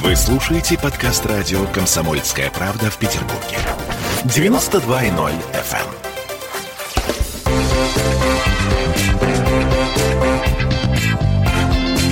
Вы 0.00 0.16
слушаете 0.16 0.78
подкаст 0.78 1.26
радио 1.26 1.66
«Комсомольская 1.66 2.50
правда» 2.50 2.90
в 2.90 2.96
Петербурге. 2.96 3.58
92.0 4.24 5.34
FM. 5.52 5.84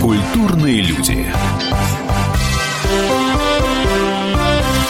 Культурные 0.03 0.83
люди. 0.83 1.27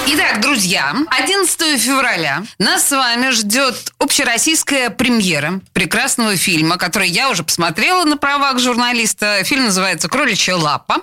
Итак, 0.08 0.40
друзья, 0.40 0.92
11 1.10 1.80
февраля 1.80 2.42
нас 2.58 2.88
с 2.88 2.90
вами 2.90 3.30
ждет 3.30 3.92
общероссийская 3.98 4.90
премьера 4.90 5.60
прекрасного 5.72 6.36
фильма, 6.36 6.76
который 6.76 7.08
я 7.08 7.30
уже 7.30 7.44
посмотрела 7.44 8.04
на 8.04 8.16
правах 8.16 8.58
журналиста. 8.58 9.44
Фильм 9.44 9.66
называется 9.66 10.08
«Кроличья 10.08 10.56
лапа». 10.56 10.96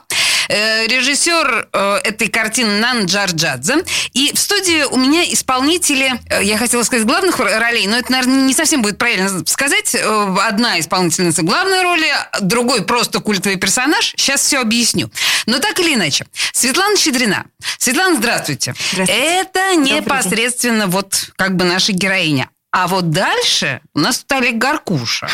Э, 0.50 0.88
режиссер 0.88 1.70
э, 1.72 2.00
этой 2.04 2.30
картины 2.30 2.80
Нан 2.80 3.06
Джарджадзе. 3.06 3.84
И 4.14 4.32
в 4.34 4.40
студии 4.40 4.84
у 4.84 4.98
меня 4.98 5.24
исполнители, 5.32 6.20
э, 6.30 6.44
я 6.44 6.58
хотела 6.58 6.84
сказать, 6.84 7.06
главных 7.06 7.40
ролей, 7.40 7.88
но 7.88 7.98
это, 7.98 8.12
наверное, 8.12 8.42
не 8.42 8.54
совсем 8.54 8.82
будет 8.82 8.98
правильно 8.98 9.46
сказать. 9.46 9.96
Одна 9.96 10.80
исполнительница 10.80 11.44
главной 11.44 11.82
роли, 11.82 12.12
другой 12.42 12.84
просто 12.84 13.20
культовый 13.20 13.58
персонаж. 13.58 14.14
Сейчас 14.18 14.42
все 14.42 14.60
объясню. 14.60 15.12
Но 15.46 15.60
так 15.60 15.80
или 15.80 15.96
иначе. 15.96 16.26
Светлана 16.54 16.98
Щедрина. 16.98 17.46
Светлана, 17.78 18.16
здравствуйте. 18.16 18.74
Здравствуйте. 18.92 19.24
Это 19.24 19.76
непосредственно 19.76 20.88
вот 20.88 21.32
как 21.36 21.56
бы 21.56 21.66
наша 21.66 21.92
героиня. 21.92 22.50
А 22.78 22.86
вот 22.86 23.10
дальше 23.10 23.82
у 23.96 24.00
нас 24.00 24.20
тут 24.20 24.34
Олег 24.34 24.60
Гаркуша. 24.60 25.28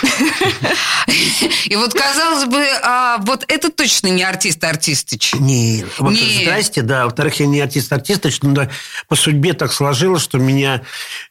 И 1.66 1.76
вот, 1.76 1.94
казалось 1.94 2.46
бы, 2.46 2.66
а 2.82 3.18
вот 3.18 3.44
это 3.50 3.70
точно 3.70 4.08
не 4.08 4.24
артист 4.24 4.64
Артистыч. 4.64 5.34
Не, 5.34 5.84
вот 6.00 6.16
здрасте, 6.16 6.84
да. 6.84 7.04
Во-вторых, 7.04 7.42
я 7.42 7.46
не 7.46 7.60
артист 7.60 7.92
Артистыч, 7.92 8.40
но 8.44 8.70
по 9.10 9.18
судьбе 9.18 9.52
так 9.52 9.74
сложилось, 9.74 10.22
что 10.22 10.38
меня 10.38 10.84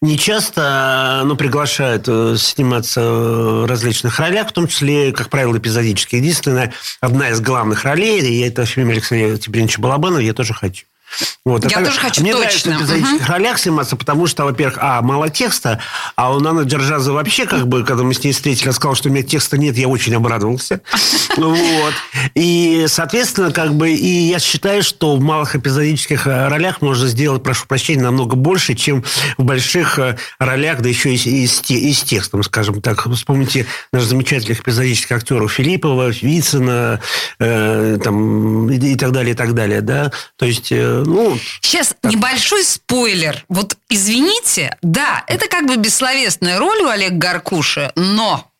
не 0.02 0.18
часто 0.18 1.22
ну, 1.24 1.34
приглашают 1.34 2.04
э, 2.08 2.36
сниматься 2.38 3.00
в 3.00 3.66
различных 3.66 4.18
ролях, 4.18 4.50
в 4.50 4.52
том 4.52 4.68
числе, 4.68 5.12
как 5.12 5.30
правило, 5.30 5.56
эпизодически. 5.56 6.16
Единственная, 6.16 6.74
одна 7.00 7.30
из 7.30 7.40
главных 7.40 7.84
ролей, 7.84 8.20
и 8.20 8.40
это 8.40 8.66
фильм 8.66 8.90
Алексея 8.90 9.38
Тибриновича 9.38 9.80
Балабанова, 9.80 10.20
я 10.20 10.34
тоже 10.34 10.52
хочу. 10.52 10.84
Вот. 11.44 11.64
Я 11.64 11.70
так- 11.70 11.84
тоже 11.86 12.00
хочу, 12.00 12.22
Мне 12.22 12.32
точно. 12.32 12.46
нравится 12.46 12.68
в 12.70 12.76
эпизодических 12.82 13.28
ролях 13.28 13.58
сниматься, 13.58 13.96
потому 13.96 14.26
что, 14.26 14.44
во-первых, 14.44 14.78
а, 14.80 15.02
мало 15.02 15.28
текста, 15.28 15.80
а 16.16 16.34
у 16.34 16.40
Наны 16.40 16.62
Джарджаза 16.62 17.12
вообще, 17.12 17.46
как 17.46 17.66
бы, 17.68 17.84
когда 17.84 18.02
мы 18.04 18.14
с 18.14 18.22
ней 18.22 18.32
встретились, 18.32 18.64
она 18.66 18.72
сказала, 18.72 18.96
что 18.96 19.08
у 19.08 19.12
меня 19.12 19.22
текста 19.22 19.58
нет, 19.58 19.76
я 19.76 19.88
очень 19.88 20.14
обрадовался. 20.14 20.80
Вот. 21.36 21.94
И, 22.34 22.84
соответственно, 22.88 23.52
как 23.52 23.74
бы, 23.74 23.90
и 23.90 24.06
я 24.28 24.38
считаю, 24.38 24.82
что 24.82 25.16
в 25.16 25.20
малых 25.20 25.56
эпизодических 25.56 26.26
э, 26.26 26.48
ролях 26.48 26.82
можно 26.82 27.06
сделать, 27.08 27.42
прошу 27.42 27.66
прощения, 27.66 28.02
намного 28.02 28.36
больше, 28.36 28.74
чем 28.74 29.02
в 29.38 29.44
больших 29.44 29.98
э, 29.98 30.18
ролях, 30.38 30.80
да 30.82 30.88
еще 30.90 31.14
и, 31.14 31.16
с- 31.16 31.26
и 31.26 31.46
с, 31.46 31.60
те- 31.60 31.78
и 31.78 31.92
с 31.92 32.02
текстом, 32.02 32.42
скажем 32.42 32.82
так. 32.82 33.06
Вспомните 33.14 33.66
наших 33.94 34.10
замечательных 34.10 34.60
эпизодических 34.60 35.12
актеров 35.16 35.50
Филиппова, 35.52 36.10
Вицина, 36.10 37.00
э, 37.38 37.98
там, 38.04 38.70
и, 38.70 38.76
и 38.92 38.96
так 38.96 39.12
далее, 39.12 39.32
и 39.32 39.36
так 39.36 39.54
далее, 39.54 39.80
да. 39.80 40.12
То 40.36 40.44
есть, 40.46 40.68
э, 40.70 41.01
ну, 41.04 41.38
Сейчас 41.60 41.94
небольшой 42.02 42.64
спойлер. 42.64 43.44
Вот 43.48 43.76
извините, 43.88 44.76
да, 44.82 45.24
это 45.26 45.48
как 45.48 45.66
бы 45.66 45.76
бессловесная 45.76 46.58
роль 46.58 46.80
у 46.82 46.88
Олега 46.88 47.16
Гаркуши, 47.16 47.92
но 47.94 48.50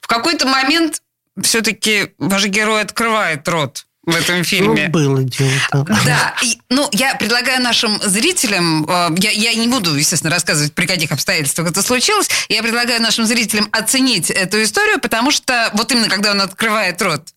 в 0.00 0.06
какой-то 0.06 0.46
момент 0.46 1.02
все-таки 1.42 2.12
ваш 2.18 2.46
герой 2.46 2.82
открывает 2.82 3.46
рот 3.48 3.86
в 4.06 4.14
этом 4.14 4.38
ну, 4.38 4.44
фильме. 4.44 4.88
было 4.88 5.22
дело. 5.22 5.50
так. 5.70 6.04
Да, 6.04 6.34
и, 6.42 6.58
ну, 6.68 6.88
я 6.92 7.14
предлагаю 7.14 7.62
нашим 7.62 7.98
зрителям, 8.02 8.84
э, 8.88 9.14
я, 9.18 9.30
я 9.30 9.54
не 9.54 9.68
буду, 9.68 9.94
естественно, 9.94 10.30
рассказывать, 10.30 10.74
при 10.74 10.86
каких 10.86 11.10
обстоятельствах 11.10 11.70
это 11.70 11.82
случилось, 11.82 12.28
я 12.48 12.62
предлагаю 12.62 13.00
нашим 13.00 13.24
зрителям 13.24 13.68
оценить 13.72 14.30
эту 14.30 14.62
историю, 14.62 15.00
потому 15.00 15.30
что 15.30 15.70
вот 15.74 15.90
именно 15.92 16.08
когда 16.08 16.32
он 16.32 16.42
открывает 16.42 17.00
рот, 17.00 17.28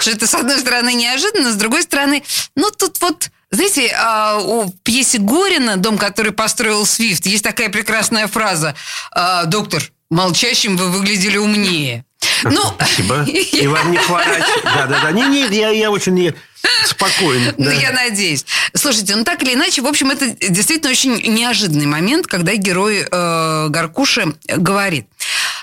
что 0.00 0.10
это, 0.10 0.26
с 0.26 0.34
одной 0.34 0.58
стороны, 0.58 0.94
неожиданно, 0.94 1.52
с 1.52 1.56
другой 1.56 1.82
стороны, 1.82 2.22
ну, 2.56 2.70
тут 2.70 3.00
вот, 3.00 3.30
знаете, 3.50 3.94
а, 3.96 4.38
у 4.38 4.70
пьесе 4.82 5.18
Горина 5.18 5.76
«Дом, 5.76 5.96
который 5.96 6.32
построил 6.32 6.84
Свифт» 6.84 7.26
есть 7.26 7.44
такая 7.44 7.70
прекрасная 7.70 8.26
фраза 8.26 8.74
а, 9.10 9.44
«Доктор, 9.44 9.82
молчащим 10.10 10.76
вы 10.76 10.88
выглядели 10.90 11.38
умнее». 11.38 12.04
Ну, 12.44 12.60
Спасибо. 12.76 13.24
И 13.24 13.66
вам 13.66 13.90
не 13.90 13.98
хворать. 13.98 14.44
Да-да-да. 14.64 15.10
Не-не, 15.12 15.46
я, 15.56 15.70
я 15.70 15.90
очень 15.90 16.34
спокоен. 16.84 17.54
Ну, 17.56 17.64
да. 17.64 17.72
я 17.72 17.92
надеюсь. 17.92 18.44
Слушайте, 18.74 19.16
ну 19.16 19.24
так 19.24 19.42
или 19.42 19.54
иначе, 19.54 19.82
в 19.82 19.86
общем, 19.86 20.10
это 20.10 20.28
действительно 20.48 20.90
очень 20.90 21.16
неожиданный 21.32 21.86
момент, 21.86 22.26
когда 22.26 22.54
герой 22.54 23.06
э, 23.10 23.68
Гаркуши 23.68 24.34
говорит. 24.46 25.06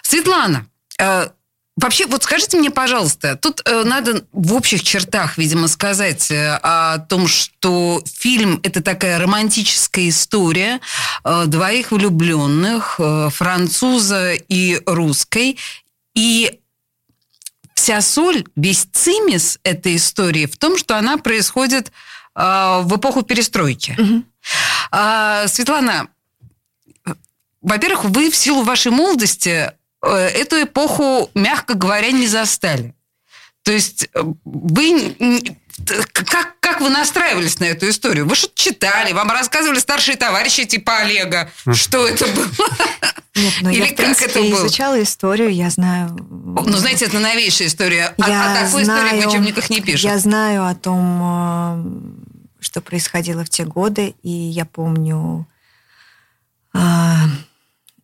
Светлана, 0.02 0.68
э, 1.00 1.30
вообще, 1.76 2.06
вот 2.06 2.24
скажите 2.24 2.58
мне, 2.58 2.72
пожалуйста, 2.72 3.36
тут 3.36 3.62
э, 3.66 3.84
надо 3.84 4.26
в 4.32 4.54
общих 4.54 4.84
чертах, 4.84 5.38
видимо, 5.38 5.68
сказать 5.68 6.32
э, 6.32 6.60
о 6.62 7.00
том, 7.00 7.28
что 7.28 8.02
фильм 8.06 8.60
это 8.64 8.82
такая 8.82 9.20
романтическая 9.20 10.10
история 10.10 10.80
э, 11.24 11.44
двоих 11.48 11.92
влюбленных, 11.92 12.96
э, 13.00 13.30
француза 13.32 14.34
и 14.34 14.82
русской, 14.86 15.58
и 16.14 16.60
вся 17.74 18.02
соль, 18.02 18.46
весь 18.56 18.88
цимис 18.92 19.60
этой 19.64 19.98
истории 19.98 20.46
в 20.46 20.58
том, 20.58 20.78
что 20.78 20.98
она 20.98 21.18
происходит 21.18 21.92
э, 22.36 22.82
в 22.84 22.96
эпоху 22.96 23.22
перестройки. 23.22 23.98
А, 24.92 25.48
Светлана, 25.48 26.08
во-первых, 27.62 28.06
вы 28.06 28.30
в 28.30 28.36
силу 28.36 28.64
вашей 28.64 28.92
молодости 28.92 29.50
э, 29.50 29.72
эту 30.02 30.64
эпоху, 30.64 31.30
мягко 31.34 31.74
говоря, 31.74 32.12
не 32.12 32.28
застали. 32.28 32.94
То 33.64 33.72
есть 33.72 34.08
э, 34.14 34.24
вы... 34.44 35.18
Как, 36.14 36.58
как 36.62 36.80
вы 36.80 36.90
настраивались 36.90 37.60
на 37.60 37.66
эту 37.66 37.90
историю? 37.90 38.26
Вы 38.28 38.36
что-то 38.36 38.54
читали, 38.56 39.12
вам 39.12 39.30
рассказывали 39.30 39.80
старшие 39.80 40.16
товарищи 40.16 40.64
типа 40.66 41.00
Олега, 41.00 41.52
что 41.74 42.08
это 42.08 42.26
было? 42.28 42.48
Нет, 43.36 43.54
но 43.62 43.70
Или 43.72 43.80
я, 43.80 43.86
в 43.86 43.90
как 43.90 43.98
принципе, 43.98 44.26
это 44.28 44.40
было? 44.40 44.66
изучала 44.66 45.04
историю, 45.04 45.54
я 45.54 45.70
знаю... 45.70 46.16
Ну, 46.30 46.78
знаете, 46.78 47.06
это 47.06 47.20
новейшая 47.20 47.68
история. 47.68 48.16
А, 48.18 48.30
я 48.30 48.52
а 48.52 48.66
такой 48.66 48.84
истории 48.84 49.02
в 49.02 49.10
знаю- 49.10 49.28
учебниках 49.28 49.70
не 49.70 49.82
пишут. 49.82 50.10
Я 50.10 50.18
знаю 50.20 50.66
о 50.66 50.76
том, 50.76 51.22
э, 51.24 52.62
что 52.62 52.80
происходило 52.80 53.44
в 53.44 53.50
те 53.50 53.66
годы, 53.66 54.16
и 54.24 54.30
я 54.30 54.64
помню, 54.64 55.46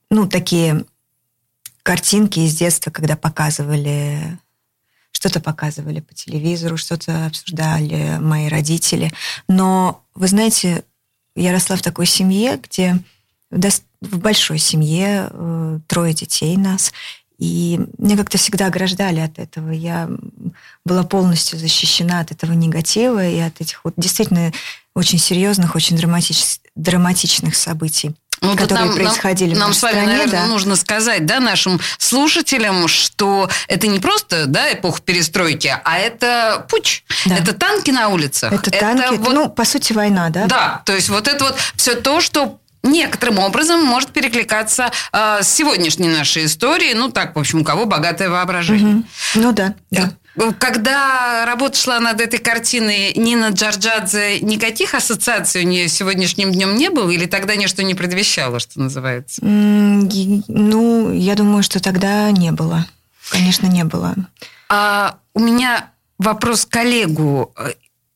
ну, 0.09 0.28
такие 0.28 0.85
картинки 1.84 2.40
из 2.40 2.56
детства, 2.56 2.92
когда 2.92 3.16
показывали 3.16 4.38
что-то 5.12 5.40
показывали 5.40 6.00
по 6.00 6.14
телевизору, 6.14 6.78
что-то 6.78 7.28
обсуждали 7.28 8.18
мои 8.19 8.47
родители. 8.47 9.12
Но, 9.47 10.03
вы 10.16 10.28
знаете, 10.28 10.84
я 11.36 11.52
росла 11.52 11.75
в 11.75 11.81
такой 11.81 12.06
семье, 12.06 12.59
где 12.64 12.97
в 13.52 14.18
большой 14.18 14.58
семье 14.58 15.28
э, 15.30 15.80
трое 15.88 16.14
детей 16.14 16.58
нас, 16.58 16.92
и 17.38 17.80
меня 17.98 18.18
как-то 18.18 18.38
всегда 18.38 18.68
ограждали 18.68 19.19
от 19.19 19.40
этого. 19.40 19.72
Я 19.72 20.09
была 20.86 21.03
полностью 21.03 21.59
защищена 21.59 22.19
от 22.19 22.31
этого 22.31 22.53
негатива 22.53 23.28
и 23.28 23.40
от 23.40 23.62
этих 23.62 23.84
вот 23.84 23.96
действительно 23.98 24.52
очень 24.96 25.19
серьезных, 25.19 25.75
очень 25.75 25.98
драматич- 25.98 26.59
драматичных 26.75 27.56
событий. 27.56 28.16
Ну, 28.41 28.56
которые 28.57 28.91
происходили 28.94 29.53
в 29.53 29.57
нам, 29.59 29.68
нашей 29.69 29.79
с 29.79 29.84
вами, 29.84 29.94
стране, 29.94 30.12
наверное, 30.13 30.41
да. 30.41 30.47
нужно 30.47 30.75
сказать, 30.75 31.25
да, 31.28 31.40
нашим 31.40 31.79
слушателям, 32.00 32.88
что 32.88 33.50
это 33.68 33.85
не 33.85 34.00
просто, 34.00 34.47
да, 34.47 34.74
эпоха 34.74 35.00
перестройки, 35.02 35.79
а 35.84 35.97
это 36.00 36.66
путь, 36.68 37.03
Да. 37.25 37.35
это 37.38 37.53
танки 37.53 37.91
на 37.91 38.09
улицах. 38.09 38.51
Это 38.51 38.72
танки, 38.72 39.16
вот- 39.18 39.34
ну, 39.34 39.50
по 39.50 39.63
сути, 39.63 39.94
война, 39.94 40.30
да? 40.30 40.45
да, 40.48 40.81
то 40.86 40.94
есть 40.95 41.10
вот 41.10 41.27
это 41.27 41.45
вот 41.45 41.56
все 41.75 41.94
то, 41.94 42.19
что 42.19 42.57
некоторым 42.83 43.38
образом 43.38 43.83
может 43.86 44.10
перекликаться 44.10 44.89
э, 45.13 45.44
с 45.44 45.48
сегодняшней 45.48 46.07
нашей 46.07 46.45
историей. 46.45 46.95
Ну, 46.95 47.12
так, 47.12 47.36
в 47.36 47.39
общем, 47.39 47.62
у 47.62 47.63
кого 47.63 47.86
богатое 47.86 48.27
воображение. 48.31 48.88
Мгм. 48.95 49.06
Ну 49.36 49.51
да, 49.51 49.75
да. 49.92 50.13
Когда 50.60 51.45
работа 51.45 51.78
шла 51.78 52.00
над 52.00 52.22
этой 52.22 52.39
картиной 52.39 53.13
Нина 53.16 53.50
Джорджадзе, 53.50 54.39
никаких 54.39 54.94
ассоциаций 54.94 55.63
у 55.63 55.68
нее 55.68 55.89
сегодняшним 55.89 56.51
днем 56.51 56.75
не 56.75 56.89
было? 56.89 57.10
Или 57.10 57.25
тогда 57.25 57.56
ничто 57.56 57.81
не 57.81 57.95
предвещало, 57.95 58.60
что 58.60 58.80
называется? 58.80 59.44
Ну, 59.44 61.12
я 61.12 61.36
думаю, 61.36 61.63
что 61.63 61.81
тогда 61.81 62.31
не 62.31 62.51
было. 62.51 62.86
Конечно, 63.30 63.68
не 63.68 63.83
было. 63.83 64.16
А 64.69 65.18
у 65.33 65.39
меня 65.39 65.92
вопрос 66.18 66.66
к 66.66 66.69
коллегу. 66.69 67.54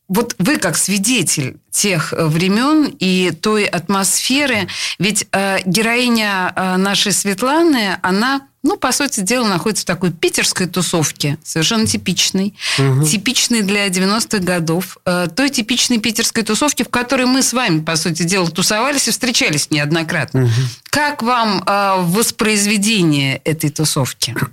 Вот 0.08 0.36
вы 0.38 0.58
как 0.58 0.78
свидетель 0.78 1.58
тех 1.72 2.14
э, 2.14 2.26
времен 2.28 2.96
и 3.00 3.32
той 3.32 3.66
атмосферы, 3.66 4.68
ведь 5.00 5.28
э, 5.32 5.60
героиня 5.66 6.54
э, 6.56 6.78
нашей 6.78 7.12
Светланы, 7.12 7.98
она 8.04 8.48
ну, 8.66 8.78
по 8.78 8.92
сути 8.92 9.20
дела, 9.20 9.48
находится 9.48 9.84
в 9.84 9.86
такой 9.86 10.12
питерской 10.12 10.66
тусовке, 10.66 11.38
совершенно 11.44 11.86
типичной, 11.86 12.56
угу. 12.80 13.06
типичной 13.06 13.62
для 13.62 13.88
90-х 13.88 14.40
годов, 14.40 14.98
э, 15.06 15.28
той 15.34 15.52
типичной 15.52 16.00
питерской 16.00 16.42
тусовки, 16.42 16.82
в 16.82 16.90
которой 16.90 17.28
мы 17.28 17.44
с 17.44 17.54
вами, 17.54 17.82
по 17.82 17.96
сути 17.96 18.24
дела, 18.24 18.50
тусовались 18.50 19.08
и 19.08 19.12
встречались 19.12 19.70
неоднократно. 19.70 20.46
Угу. 20.46 20.52
Как 20.90 21.22
вам 21.22 21.64
э, 21.64 21.94
воспроизведение 22.00 23.38
этой 23.46 23.70
тусовки? 23.70 24.36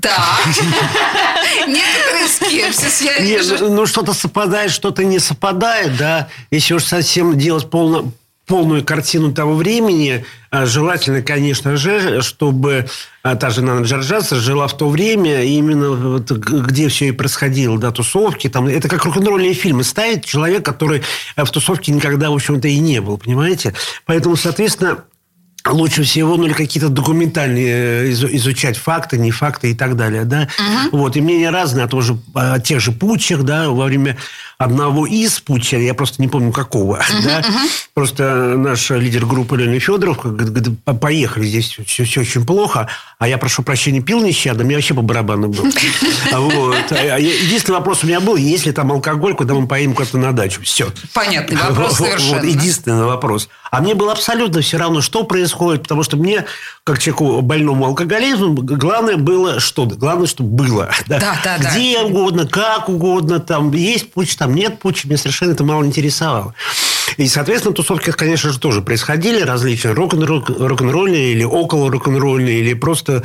Так. 0.00 0.40
Некоторый 1.68 2.28
скепсис 2.28 3.00
я 3.00 3.18
вижу. 3.20 3.70
Ну, 3.70 3.86
что-то 3.86 4.12
совпадает, 4.12 4.72
что-то 4.72 5.04
не 5.04 5.20
совпадает, 5.20 5.96
да. 5.96 6.28
Если 6.50 6.74
уж 6.74 6.84
совсем 6.84 7.38
делать 7.38 7.70
полно, 7.70 8.12
полную 8.46 8.84
картину 8.84 9.32
того 9.32 9.54
времени, 9.54 10.24
а, 10.50 10.66
желательно, 10.66 11.20
конечно 11.20 11.76
же, 11.76 12.22
чтобы 12.22 12.86
а, 13.22 13.34
та 13.34 13.50
же 13.50 13.62
Нана 13.62 13.84
Джорджаса 13.84 14.36
жила 14.36 14.68
в 14.68 14.76
то 14.76 14.88
время, 14.88 15.42
именно 15.42 15.90
вот, 15.90 16.30
где 16.30 16.88
все 16.88 17.08
и 17.08 17.12
происходило, 17.12 17.78
да, 17.78 17.90
тусовки. 17.90 18.48
Там, 18.48 18.68
это 18.68 18.88
как 18.88 19.04
рок-н-ролльные 19.04 19.52
фильмы 19.52 19.82
ставит 19.82 20.24
человек, 20.24 20.64
который 20.64 21.02
а, 21.34 21.44
в 21.44 21.50
тусовке 21.50 21.92
никогда, 21.92 22.30
в 22.30 22.34
общем-то, 22.34 22.68
и 22.68 22.78
не 22.78 23.00
был, 23.00 23.18
понимаете? 23.18 23.74
Поэтому, 24.04 24.36
соответственно, 24.36 25.04
лучше 25.70 26.02
всего, 26.02 26.36
ну, 26.36 26.46
или 26.46 26.52
какие-то 26.52 26.88
документальные 26.88 28.08
э, 28.08 28.12
изучать 28.12 28.76
факты, 28.76 29.18
не 29.18 29.30
факты 29.30 29.70
и 29.70 29.74
так 29.74 29.96
далее, 29.96 30.24
да. 30.24 30.48
Угу. 30.58 30.98
Вот, 30.98 31.16
и 31.16 31.20
мнения 31.20 31.50
разные 31.50 31.84
о, 31.84 31.88
тоже, 31.88 32.18
о 32.34 32.58
тех 32.58 32.80
же 32.80 32.92
путчах, 32.92 33.42
да, 33.42 33.68
во 33.70 33.84
время 33.84 34.16
одного 34.58 35.06
из 35.06 35.40
путча, 35.40 35.76
я 35.76 35.94
просто 35.94 36.22
не 36.22 36.28
помню 36.28 36.50
какого, 36.50 36.96
uh-huh, 37.00 37.24
да, 37.24 37.40
uh-huh. 37.40 37.68
просто 37.92 38.54
наш 38.56 38.88
лидер 38.88 39.26
группы 39.26 39.56
Леня 39.56 39.78
Федоров 39.78 40.22
говорит, 40.22 40.78
поехали, 41.00 41.46
здесь 41.46 41.78
все, 41.84 42.04
все 42.04 42.20
очень 42.22 42.46
плохо, 42.46 42.88
а 43.18 43.28
я, 43.28 43.36
прошу 43.36 43.62
прощения, 43.62 44.00
пил 44.00 44.22
нещадно, 44.22 44.64
мне 44.64 44.76
вообще 44.76 44.94
по 44.94 45.02
барабану 45.02 45.48
был. 45.48 45.66
Вот. 46.32 46.92
А 46.92 47.18
единственный 47.18 47.76
вопрос 47.76 48.04
у 48.04 48.06
меня 48.06 48.20
был, 48.20 48.36
есть 48.36 48.66
ли 48.66 48.72
там 48.72 48.92
алкоголь, 48.92 49.34
куда 49.34 49.54
мы 49.54 49.66
поедем 49.66 49.94
куда-то 49.94 50.18
на 50.18 50.32
дачу. 50.32 50.60
Все. 50.62 50.90
Понятный 51.12 51.56
вопрос 51.56 51.94
совершенно. 51.98 52.44
Единственный 52.44 53.04
вопрос. 53.04 53.48
А 53.70 53.80
мне 53.80 53.94
было 53.94 54.12
абсолютно 54.12 54.60
все 54.60 54.76
равно, 54.76 55.00
что 55.00 55.24
происходит, 55.24 55.82
потому 55.82 56.02
что 56.02 56.16
мне, 56.16 56.44
как 56.84 56.98
человеку 56.98 57.40
больному 57.42 57.86
алкоголизмом, 57.86 58.54
главное 58.54 59.16
было 59.16 59.60
что? 59.60 59.86
Главное, 59.86 60.26
чтобы 60.26 60.50
было. 60.50 60.90
Да, 61.06 61.18
да, 61.20 61.58
да. 61.58 61.58
Где 61.58 61.98
да. 61.98 62.04
угодно, 62.04 62.46
как 62.46 62.88
угодно, 62.88 63.38
там 63.38 63.72
есть 63.72 64.12
путь, 64.12 64.36
там 64.36 64.54
нет 64.54 64.78
пути, 64.80 65.06
меня 65.06 65.16
совершенно 65.16 65.52
это 65.52 65.64
мало 65.64 65.84
интересовало. 65.84 66.54
И, 67.16 67.28
соответственно, 67.28 67.74
тусовки, 67.74 68.10
конечно 68.12 68.52
же, 68.52 68.58
тоже 68.58 68.82
происходили 68.82 69.40
различные 69.40 69.94
рок-н-ролльные 69.94 71.32
или 71.32 71.44
около 71.44 71.90
рок-н-ролльные, 71.90 72.60
или 72.60 72.74
просто 72.74 73.22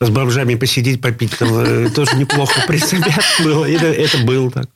с 0.00 0.08
бомжами 0.08 0.54
посидеть, 0.54 1.00
попить. 1.00 1.36
Там, 1.36 1.48
э, 1.58 1.90
тоже 1.94 2.16
неплохо, 2.16 2.60
в 2.60 2.66
принципе, 2.66 3.14
было. 3.40 3.68
Это, 3.68 3.86
это 3.86 4.18
было 4.18 4.50
так. 4.50 4.66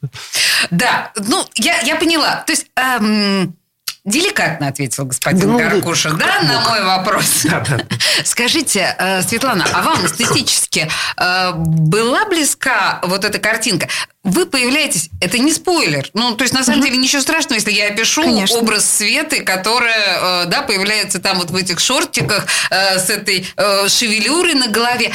Да, 0.71 1.13
ну, 1.29 1.45
я, 1.55 1.81
я 1.81 1.97
поняла. 1.97 2.43
То 2.47 2.53
есть... 2.53 2.67
Эм 2.77 3.55
Деликатно 4.05 4.67
ответил 4.67 5.05
господин 5.05 5.53
ну, 5.53 5.59
Каркуша, 5.59 6.11
да, 6.15 6.43
на 6.43 6.69
мой 6.69 6.83
вопрос. 6.83 7.43
Да, 7.45 7.61
да. 7.61 7.85
Скажите, 8.25 8.97
э, 8.99 9.23
Светлана, 9.23 9.65
а 9.73 9.83
вам 9.83 10.05
эстетически 10.05 10.91
э, 11.17 11.53
была 11.55 12.25
близка 12.25 12.99
вот 13.05 13.25
эта 13.25 13.39
картинка? 13.39 13.89
Вы 14.25 14.47
появляетесь, 14.47 15.09
это 15.21 15.39
не 15.39 15.53
спойлер, 15.53 16.11
ну, 16.15 16.35
то 16.35 16.43
есть, 16.43 16.53
на 16.53 16.65
самом 16.65 16.81
угу. 16.81 16.89
деле, 16.89 16.99
ничего 16.99 17.23
страшного, 17.23 17.55
если 17.55 17.71
я 17.71 17.87
опишу 17.87 18.23
Конечно. 18.23 18.59
образ 18.59 18.91
Светы, 18.91 19.45
которая, 19.45 20.43
э, 20.43 20.45
да, 20.47 20.63
появляется 20.63 21.21
там 21.21 21.39
вот 21.39 21.53
в 21.53 21.57
этих 21.57 21.79
шортиках 21.79 22.47
с 22.71 23.09
этой 23.09 23.47
шевелюрой 23.89 24.55
на 24.55 24.67
голове 24.67 25.13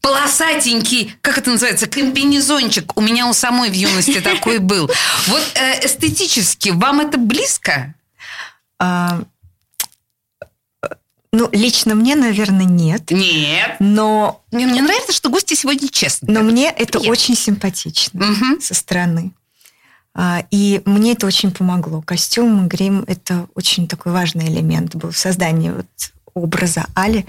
полосатенький, 0.00 1.14
как 1.20 1.38
это 1.38 1.50
называется, 1.50 1.86
комбинезончик. 1.86 2.96
У 2.96 3.00
меня 3.00 3.28
у 3.28 3.32
самой 3.32 3.70
в 3.70 3.74
юности 3.74 4.20
такой 4.20 4.58
был. 4.58 4.90
Вот 5.26 5.42
эстетически 5.84 6.70
вам 6.70 7.00
это 7.00 7.18
близко? 7.18 7.94
А, 8.78 9.22
ну, 11.32 11.48
лично 11.52 11.94
мне, 11.94 12.16
наверное, 12.16 12.64
нет. 12.64 13.10
Нет. 13.10 13.76
Но... 13.80 14.42
Мне, 14.50 14.66
мне 14.66 14.82
нравится, 14.82 15.12
что 15.12 15.28
гости 15.30 15.54
сегодня 15.54 15.88
честны. 15.88 16.32
Но 16.32 16.40
мне 16.42 16.70
это 16.70 16.98
Нет. 16.98 17.10
очень 17.10 17.36
симпатично 17.36 18.30
угу. 18.30 18.60
со 18.60 18.74
стороны. 18.74 19.32
А, 20.14 20.44
и 20.50 20.82
мне 20.84 21.12
это 21.12 21.26
очень 21.26 21.50
помогло. 21.50 22.00
Костюм, 22.02 22.66
грим– 22.66 23.04
это 23.06 23.46
очень 23.54 23.86
такой 23.86 24.12
важный 24.12 24.48
элемент 24.48 24.96
был 24.96 25.10
в 25.10 25.18
создании 25.18 25.70
вот 25.70 25.86
образа 26.42 26.86
Али. 26.94 27.26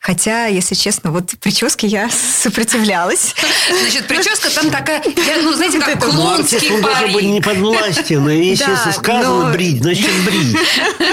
Хотя, 0.00 0.46
если 0.46 0.74
честно, 0.74 1.12
вот 1.12 1.30
прическе 1.40 1.86
я 1.86 2.10
сопротивлялась. 2.10 3.34
Значит, 3.80 4.08
прическа 4.08 4.50
там 4.50 4.70
такая, 4.70 5.02
я, 5.04 5.42
ну, 5.42 5.52
знаете, 5.52 5.80
как 5.80 6.00
клоунский 6.04 6.72
Он 6.72 6.82
даже 6.82 7.08
быть 7.08 7.24
не 7.24 7.40
подвластен. 7.40 8.28
Если 8.28 8.64
да, 8.64 8.92
сказано 8.92 9.46
но... 9.46 9.52
брить, 9.52 9.82
значит 9.82 10.10
брить. 10.24 10.56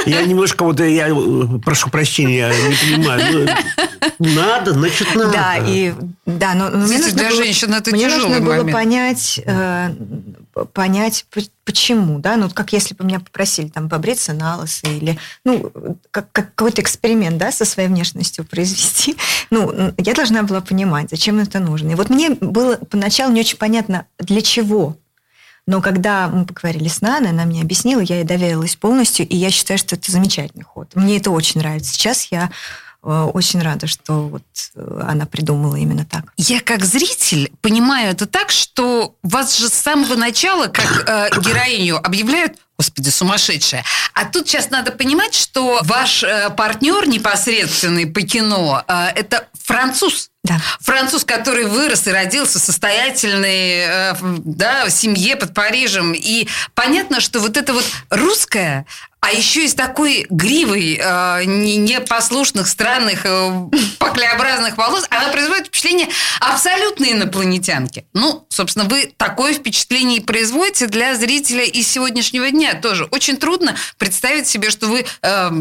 Я 0.05 0.23
немножко 0.23 0.63
вот, 0.63 0.79
я 0.79 1.07
прошу 1.63 1.89
прощения, 1.89 2.51
я 2.51 2.69
не 2.69 2.75
понимаю. 2.75 3.49
Ну, 4.17 4.29
надо, 4.33 4.73
значит 4.73 5.13
надо. 5.15 5.31
Да, 5.31 5.55
и 5.65 5.93
да, 6.25 6.53
но, 6.53 6.69
но 6.69 6.85
мне 6.85 6.97
нужно 6.97 7.13
для 7.13 7.29
было, 7.29 7.43
женщин 7.43 7.73
это 7.73 7.91
мне 7.91 8.07
нужно 8.07 8.39
было 8.39 8.63
понять, 8.65 9.39
э, 9.45 9.89
понять, 10.65 11.25
почему, 11.63 12.19
да, 12.19 12.35
ну, 12.35 12.49
как 12.49 12.73
если 12.73 12.95
бы 12.95 13.05
меня 13.05 13.19
попросили 13.19 13.69
там 13.69 13.89
побриться 13.89 14.33
на 14.33 14.57
лысо 14.57 14.87
или, 14.87 15.17
ну, 15.45 15.71
как, 16.11 16.31
как 16.31 16.55
какой-то 16.55 16.81
эксперимент, 16.81 17.37
да, 17.37 17.51
со 17.51 17.65
своей 17.65 17.89
внешностью 17.89 18.45
произвести, 18.45 19.17
ну, 19.49 19.93
я 19.97 20.13
должна 20.13 20.43
была 20.43 20.61
понимать, 20.61 21.09
зачем 21.09 21.39
это 21.39 21.59
нужно. 21.59 21.91
И 21.91 21.95
вот 21.95 22.09
мне 22.09 22.31
было 22.31 22.75
поначалу 22.75 23.33
не 23.33 23.41
очень 23.41 23.57
понятно, 23.57 24.05
для 24.17 24.41
чего. 24.41 24.95
Но 25.67 25.81
когда 25.81 26.27
мы 26.29 26.45
поговорили 26.45 26.87
с 26.87 27.01
Наной, 27.01 27.29
она 27.29 27.45
мне 27.45 27.61
объяснила, 27.61 27.99
я 27.99 28.15
ей 28.15 28.23
доверилась 28.23 28.75
полностью, 28.75 29.27
и 29.27 29.35
я 29.35 29.51
считаю, 29.51 29.77
что 29.77 29.95
это 29.95 30.11
замечательный 30.11 30.63
ход. 30.63 30.95
Мне 30.95 31.17
это 31.17 31.29
очень 31.29 31.61
нравится. 31.61 31.93
Сейчас 31.93 32.29
я 32.31 32.49
очень 33.01 33.61
рада, 33.61 33.87
что 33.87 34.27
вот 34.27 34.43
э, 34.75 35.01
она 35.07 35.25
придумала 35.25 35.75
именно 35.75 36.05
так. 36.05 36.33
Я 36.37 36.59
как 36.59 36.83
зритель 36.83 37.51
понимаю 37.61 38.11
это 38.11 38.25
так, 38.25 38.51
что 38.51 39.15
вас 39.23 39.57
же 39.57 39.69
с 39.69 39.73
самого 39.73 40.15
начала 40.15 40.67
как 40.67 41.07
э, 41.07 41.29
героиню 41.39 41.97
объявляют 41.97 42.57
Господи, 42.79 43.09
сумасшедшая. 43.09 43.83
А 44.13 44.23
тут 44.23 44.47
сейчас 44.47 44.69
надо 44.69 44.93
понимать, 44.93 45.35
что 45.35 45.81
ваш 45.83 46.23
э, 46.23 46.49
партнер 46.49 47.09
непосредственный 47.09 48.07
по 48.07 48.21
кино 48.21 48.81
э, 48.87 49.07
это 49.15 49.49
француз. 49.61 50.29
Да. 50.45 50.57
Француз, 50.79 51.25
который 51.25 51.65
вырос 51.65 52.07
и 52.07 52.11
родился 52.11 52.57
в 52.57 52.61
состоятельной 52.61 53.83
э, 53.85 54.15
да, 54.45 54.85
в 54.85 54.91
семье 54.91 55.35
под 55.35 55.53
Парижем. 55.53 56.13
И 56.13 56.47
понятно, 56.73 57.19
что 57.19 57.41
вот 57.41 57.57
это 57.57 57.73
вот 57.73 57.83
русское, 58.09 58.85
а 59.21 59.31
еще 59.31 59.65
из 59.65 59.73
такой 59.73 60.25
гривой 60.29 60.99
э, 61.01 61.43
непослушных, 61.45 62.67
странных, 62.67 63.25
э, 63.25 63.69
поклеобразных 63.99 64.77
волос, 64.77 65.05
она 65.09 65.29
производит 65.29 65.67
впечатление 65.67 66.07
абсолютной 66.39 67.11
инопланетянки. 67.11 68.05
Ну, 68.13 68.45
собственно, 68.49 68.85
вы 68.85 69.13
такое 69.17 69.53
впечатление 69.53 70.19
и 70.19 70.23
производите 70.23 70.87
для 70.87 71.15
зрителя 71.15 71.63
из 71.63 71.87
сегодняшнего 71.87 72.49
дня 72.49 72.75
тоже. 72.75 73.05
Очень 73.05 73.37
трудно 73.37 73.75
представить 73.97 74.47
себе, 74.47 74.69
что 74.69 74.87
вы... 74.87 75.05
Э, 75.21 75.51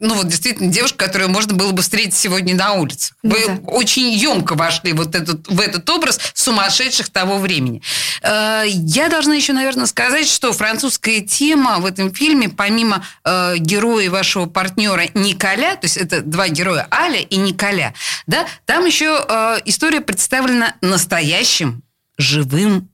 ну 0.00 0.14
вот 0.14 0.28
действительно 0.28 0.70
девушка, 0.70 1.06
которую 1.06 1.30
можно 1.30 1.54
было 1.54 1.70
бы 1.72 1.82
встретить 1.82 2.14
сегодня 2.14 2.54
на 2.54 2.72
улице. 2.72 3.14
Вы 3.22 3.46
да. 3.46 3.58
очень 3.66 4.10
емко 4.12 4.54
вошли 4.54 4.92
вот 4.92 5.14
этот, 5.14 5.46
в 5.48 5.60
этот 5.60 5.88
образ 5.88 6.18
сумасшедших 6.34 7.10
того 7.10 7.38
времени. 7.38 7.80
Э, 8.22 8.64
я 8.66 9.08
должна 9.08 9.34
еще, 9.34 9.52
наверное, 9.52 9.86
сказать, 9.86 10.28
что 10.28 10.52
французская 10.52 11.20
тема 11.20 11.78
в 11.78 11.86
этом 11.86 12.12
фильме, 12.12 12.48
помимо 12.48 13.04
э, 13.24 13.56
героя 13.58 14.10
вашего 14.10 14.46
партнера 14.46 15.04
Николя, 15.14 15.76
то 15.76 15.84
есть 15.84 15.96
это 15.96 16.22
два 16.22 16.48
героя, 16.48 16.88
Аля 16.90 17.20
и 17.20 17.36
Николя, 17.36 17.94
да, 18.26 18.46
там 18.66 18.84
еще 18.84 19.24
э, 19.26 19.60
история 19.64 20.00
представлена 20.00 20.74
настоящим, 20.80 21.82
живым 22.18 22.88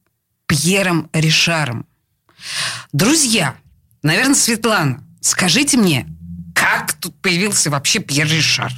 Пьером 0.46 1.08
Ришаром. 1.12 1.86
Друзья, 2.92 3.54
наверное, 4.02 4.34
Светлана, 4.34 5.04
скажите 5.20 5.76
мне, 5.76 6.06
как 6.60 6.92
тут 6.92 7.14
появился 7.22 7.70
вообще 7.70 8.00
Пьер 8.00 8.26
Ришар? 8.26 8.70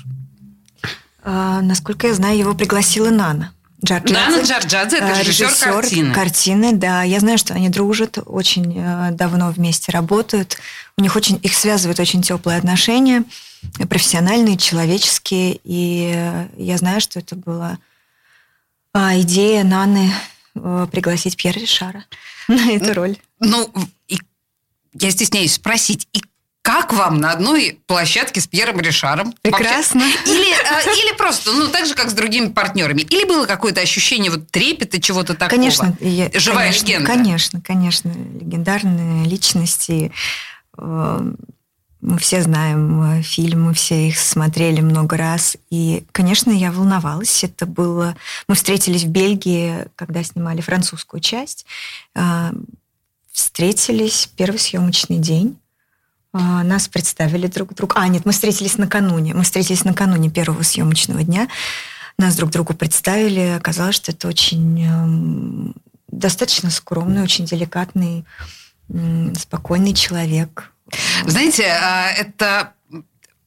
А, 1.25 1.61
насколько 1.61 2.07
я 2.07 2.15
знаю, 2.15 2.39
его 2.39 2.55
пригласила 2.55 3.11
Нана. 3.11 3.53
Джорджадзе. 3.85 4.15
Нана 4.15 4.43
Джорджадзе, 4.45 4.97
это 4.99 5.07
а, 5.07 5.21
режиссер, 5.21 5.47
режиссер 5.47 5.73
картины. 5.73 6.15
картины. 6.15 6.73
Да, 6.73 7.03
я 7.03 7.19
знаю, 7.19 7.39
что 7.39 7.55
они 7.55 7.69
дружат, 7.69 8.19
очень 8.25 8.75
э, 8.79 9.11
давно 9.11 9.51
вместе 9.51 9.91
работают. 9.91 10.59
У 10.97 11.03
них 11.03 11.17
очень, 11.17 11.41
их 11.43 11.55
связывают 11.55 11.99
очень 11.99 12.23
теплые 12.23 12.59
отношения, 12.59 13.25
профессиональные, 13.89 14.57
человеческие. 14.57 15.59
И 15.65 16.13
э, 16.15 16.49
я 16.59 16.77
знаю, 16.77 17.01
что 17.01 17.19
это 17.19 17.35
была 17.35 17.79
а, 18.93 19.19
идея 19.21 19.65
Наны 19.65 20.13
э, 20.55 20.87
пригласить 20.93 21.37
Пьера 21.37 21.59
Ришара 21.59 22.05
на 22.47 22.71
эту 22.71 22.95
роль. 22.95 23.17
Ну, 23.41 23.69
и 24.07 24.19
я 24.93 25.11
стесняюсь 25.11 25.55
спросить, 25.55 26.07
и 26.13 26.23
Как 26.63 26.93
вам 26.93 27.19
на 27.19 27.33
одной 27.33 27.81
площадке 27.87 28.41
с 28.41 28.47
Пьером 28.47 28.81
Ришаром? 28.81 29.35
Прекрасно. 29.43 30.01
Вообще? 30.01 30.33
Или, 30.33 30.53
э, 30.53 30.97
или 30.97 31.17
просто, 31.17 31.51
ну, 31.53 31.67
так 31.69 31.87
же, 31.87 31.95
как 31.95 32.09
с 32.09 32.13
другими 32.13 32.49
партнерами. 32.51 33.03
Или 33.03 33.25
было 33.25 33.47
какое-то 33.47 33.81
ощущение 33.81 34.31
вот 34.31 34.49
трепета, 34.51 35.01
чего-то 35.01 35.35
такого? 35.35 35.51
Конечно. 35.59 35.97
Я, 36.01 36.31
Живая 36.35 36.69
конечно, 36.69 36.87
легенда. 36.87 37.07
Конечно, 37.07 37.61
конечно. 37.61 38.09
Легендарные 38.09 39.25
личности. 39.27 40.13
Э, 40.79 41.33
Мы 42.01 42.19
все 42.19 42.43
знаем 42.43 43.19
э, 43.19 43.23
фильмы, 43.23 43.75
все 43.75 44.09
их 44.09 44.19
смотрели 44.19 44.81
много 44.81 45.17
раз. 45.17 45.57
И, 45.71 46.05
конечно, 46.13 46.53
я 46.53 46.71
волновалась. 46.71 47.43
Это 47.43 47.67
было... 47.67 48.17
Мы 48.47 48.55
встретились 48.55 49.03
в 49.03 49.09
Бельгии, 49.09 49.87
когда 49.97 50.23
снимали 50.23 50.61
французскую 50.61 51.21
часть. 51.21 51.67
Встретились 53.33 54.29
первый 54.37 54.59
съемочный 54.59 55.19
день. 55.19 55.59
А, 56.33 56.63
Нас 56.63 56.89
представили 56.89 57.47
друг 57.47 57.75
другу. 57.75 57.95
А, 57.97 58.09
нет, 58.09 58.25
мы 58.25 58.33
встретились 58.33 58.79
накануне. 58.79 59.35
Мы 59.35 59.43
встретились 59.43 59.85
накануне 59.85 60.31
первого 60.31 60.63
съемочного 60.63 61.23
дня. 61.23 61.49
Нас 62.19 62.37
друг 62.37 62.51
другу 62.51 62.75
представили. 62.75 63.57
Оказалось, 63.57 63.97
что 63.97 64.13
это 64.13 64.29
очень 64.29 64.85
эм, 64.85 65.75
достаточно 66.09 66.71
скромный, 66.71 67.23
очень 67.23 67.45
деликатный, 67.45 68.25
спокойный 69.39 69.95
человек. 69.95 70.73
Знаете, 71.27 71.67
а, 71.67 72.11
это 72.11 72.73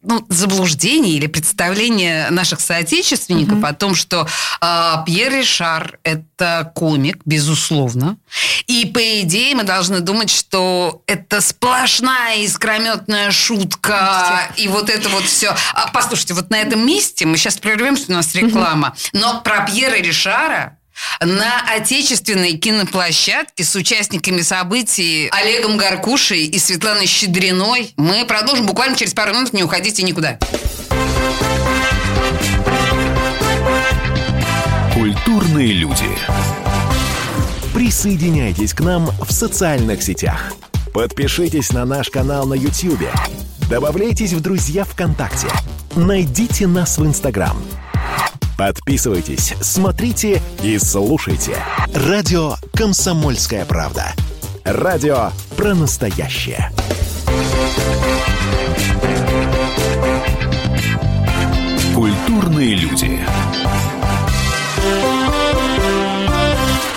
ну, 0.06 0.26
заблуждение 0.30 1.14
или 1.14 1.28
представление 1.28 2.30
наших 2.30 2.60
соотечественников 2.62 3.58
Мгм. 3.58 3.66
о 3.66 3.74
том, 3.74 3.96
что 3.96 4.28
а, 4.62 5.04
Пьер 5.06 5.32
Ришар– 5.34 6.00
это 6.04 6.72
комик, 6.76 7.20
безусловно. 7.26 8.18
И, 8.68 8.86
по 8.86 9.22
идее, 9.22 9.56
мы 9.56 9.64
должны 9.64 10.00
думать, 10.00 10.30
что 10.30 11.02
это 11.08 11.42
сплошная 11.42 12.38
искрометная 12.38 13.32
шутка. 13.32 14.50
И 14.58 14.68
вот 14.68 14.90
это 14.90 15.10
вот 15.10 15.24
все. 15.26 15.56
А, 15.74 15.88
послушайте, 15.92 16.34
вот 16.34 16.50
на 16.50 16.58
этом 16.58 16.86
месте 16.86 17.26
мы 17.26 17.38
сейчас 17.38 17.58
прервемся, 17.58 18.06
у 18.10 18.14
нас 18.14 18.34
реклама. 18.36 18.96
Но 19.14 19.42
про 19.42 19.66
Пьера 19.66 19.96
Ришара 19.96 20.75
на 21.22 21.62
отечественной 21.76 22.54
киноплощадке 22.58 23.64
с 23.64 23.76
участниками 23.76 24.42
событий 24.42 25.30
Олегом 25.32 25.78
Гаркушей 25.78 26.46
и 26.46 26.60
Светланой 26.60 27.08
Щедриной 27.08 27.94
мы 27.98 28.26
продолжим 28.26 28.66
буквально 28.66 28.96
через 28.96 29.14
пару 29.14 29.34
минут. 29.34 29.54
Не 29.54 29.64
уходите 29.64 30.04
никуда. 30.04 30.40
Культурные 34.94 35.74
люди. 35.74 36.10
Присоединяйтесь 37.74 38.74
к 38.74 38.82
нам 38.82 39.08
в 39.08 39.32
социальных 39.32 40.02
сетях. 40.02 40.54
Подпишитесь 40.94 41.74
на 41.74 41.86
наш 41.86 42.10
канал 42.10 42.46
на 42.46 42.54
YouTube. 42.54 43.10
Добавляйтесь 43.70 44.32
в 44.32 44.40
друзья 44.40 44.86
ВКонтакте. 44.86 45.48
Найдите 45.96 46.68
нас 46.68 46.98
в 46.98 47.06
Инстаграм. 47.06 47.58
Подписывайтесь, 48.58 49.54
смотрите 49.60 50.42
и 50.64 50.78
слушайте. 50.80 51.58
Радио 51.94 52.56
«Комсомольская 52.74 53.66
правда». 53.66 54.14
Радио 54.64 55.32
про 55.58 55.76
настоящее. 55.76 56.72
Культурные 61.94 62.76
люди. 62.76 63.20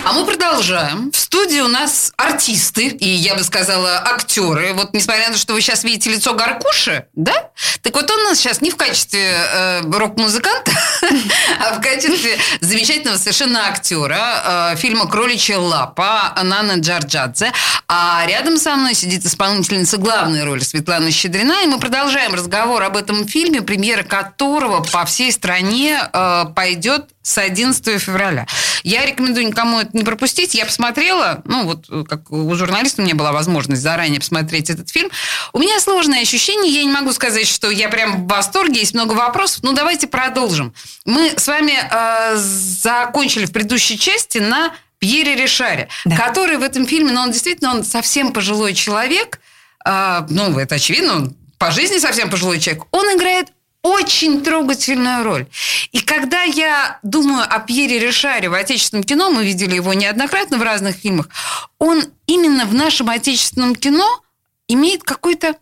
А 0.04 0.12
мы 0.14 0.24
продолжаем. 0.24 1.10
В 1.10 1.16
студии 1.16 1.60
у 1.60 1.68
нас 1.68 2.12
артисты, 2.16 2.86
и 2.86 3.08
я 3.08 3.34
бы 3.34 3.42
сказала, 3.42 3.98
актеры. 3.98 4.72
Вот 4.74 4.94
несмотря 4.94 5.26
на 5.26 5.34
то, 5.34 5.38
что 5.38 5.52
вы 5.54 5.60
сейчас 5.60 5.84
видите 5.84 6.10
лицо 6.10 6.34
Гаркуши, 6.34 7.06
да? 7.14 7.50
Так 7.82 7.94
вот 7.94 8.10
он 8.10 8.20
у 8.20 8.24
нас 8.24 8.38
сейчас 8.38 8.60
не 8.60 8.70
в 8.70 8.76
качестве 8.76 9.32
э, 9.32 9.82
рок-музыканта, 9.82 10.72
а 11.60 11.74
в 11.74 11.80
качестве 11.80 12.38
замечательного 12.60 13.16
совершенно 13.16 13.68
актера 13.68 14.72
э, 14.72 14.76
фильма 14.76 15.06
«Кроличья 15.06 15.58
лапа» 15.58 16.34
Нана 16.42 16.78
Джарджадзе. 16.80 17.52
А 17.88 18.24
рядом 18.26 18.58
со 18.58 18.76
мной 18.76 18.94
сидит 18.94 19.24
исполнительница 19.24 19.96
главной 19.96 20.44
роли 20.44 20.60
Светлана 20.60 21.10
Щедрина, 21.10 21.62
и 21.64 21.66
мы 21.66 21.78
продолжаем 21.78 22.34
разговор 22.34 22.82
об 22.82 22.96
этом 22.96 23.26
фильме, 23.26 23.62
премьера 23.62 24.02
которого 24.02 24.82
по 24.82 25.04
всей 25.04 25.32
стране 25.32 25.98
э, 26.12 26.44
пойдет 26.54 27.06
с 27.28 27.36
11 27.36 28.00
февраля. 28.00 28.46
Я 28.84 29.04
рекомендую 29.04 29.48
никому 29.48 29.80
это 29.80 29.90
не 29.92 30.02
пропустить. 30.02 30.54
Я 30.54 30.64
посмотрела, 30.64 31.42
ну 31.44 31.64
вот 31.64 32.08
как 32.08 32.30
у 32.30 32.54
журналиста 32.54 33.02
у 33.02 33.04
меня 33.04 33.14
была 33.14 33.32
возможность 33.32 33.82
заранее 33.82 34.20
посмотреть 34.20 34.70
этот 34.70 34.88
фильм. 34.88 35.10
У 35.52 35.58
меня 35.58 35.78
сложное 35.78 36.22
ощущение, 36.22 36.72
я 36.72 36.84
не 36.84 36.90
могу 36.90 37.12
сказать, 37.12 37.46
что 37.46 37.70
я 37.70 37.90
прям 37.90 38.24
в 38.24 38.28
восторге, 38.28 38.80
есть 38.80 38.94
много 38.94 39.12
вопросов. 39.12 39.62
Ну 39.62 39.72
давайте 39.74 40.06
продолжим. 40.06 40.72
Мы 41.08 41.32
с 41.38 41.48
вами 41.48 41.72
э, 41.72 42.36
закончили 42.36 43.46
в 43.46 43.52
предыдущей 43.52 43.98
части 43.98 44.36
на 44.38 44.74
Пьере 44.98 45.36
Ришаре, 45.36 45.88
Да. 46.04 46.14
который 46.18 46.58
в 46.58 46.62
этом 46.62 46.86
фильме, 46.86 47.12
ну 47.12 47.22
он 47.22 47.30
действительно, 47.32 47.70
он 47.70 47.82
совсем 47.82 48.30
пожилой 48.30 48.74
человек, 48.74 49.40
э, 49.86 50.26
ну 50.28 50.58
это 50.58 50.74
очевидно, 50.74 51.14
он 51.16 51.36
по 51.56 51.70
жизни 51.70 51.96
совсем 51.96 52.28
пожилой 52.28 52.60
человек, 52.60 52.84
он 52.90 53.06
играет 53.16 53.48
очень 53.80 54.42
трогательную 54.42 55.24
роль. 55.24 55.46
И 55.92 56.00
когда 56.00 56.42
я 56.42 56.98
думаю 57.02 57.46
о 57.48 57.58
Пьере 57.60 57.98
Ришаре 58.00 58.50
в 58.50 58.52
отечественном 58.52 59.02
кино, 59.02 59.30
мы 59.30 59.46
видели 59.46 59.76
его 59.76 59.94
неоднократно 59.94 60.58
в 60.58 60.62
разных 60.62 60.96
фильмах, 60.96 61.30
он 61.78 62.04
именно 62.26 62.66
в 62.66 62.74
нашем 62.74 63.08
отечественном 63.08 63.74
кино 63.76 64.22
имеет 64.66 65.04
какой-то 65.04 65.56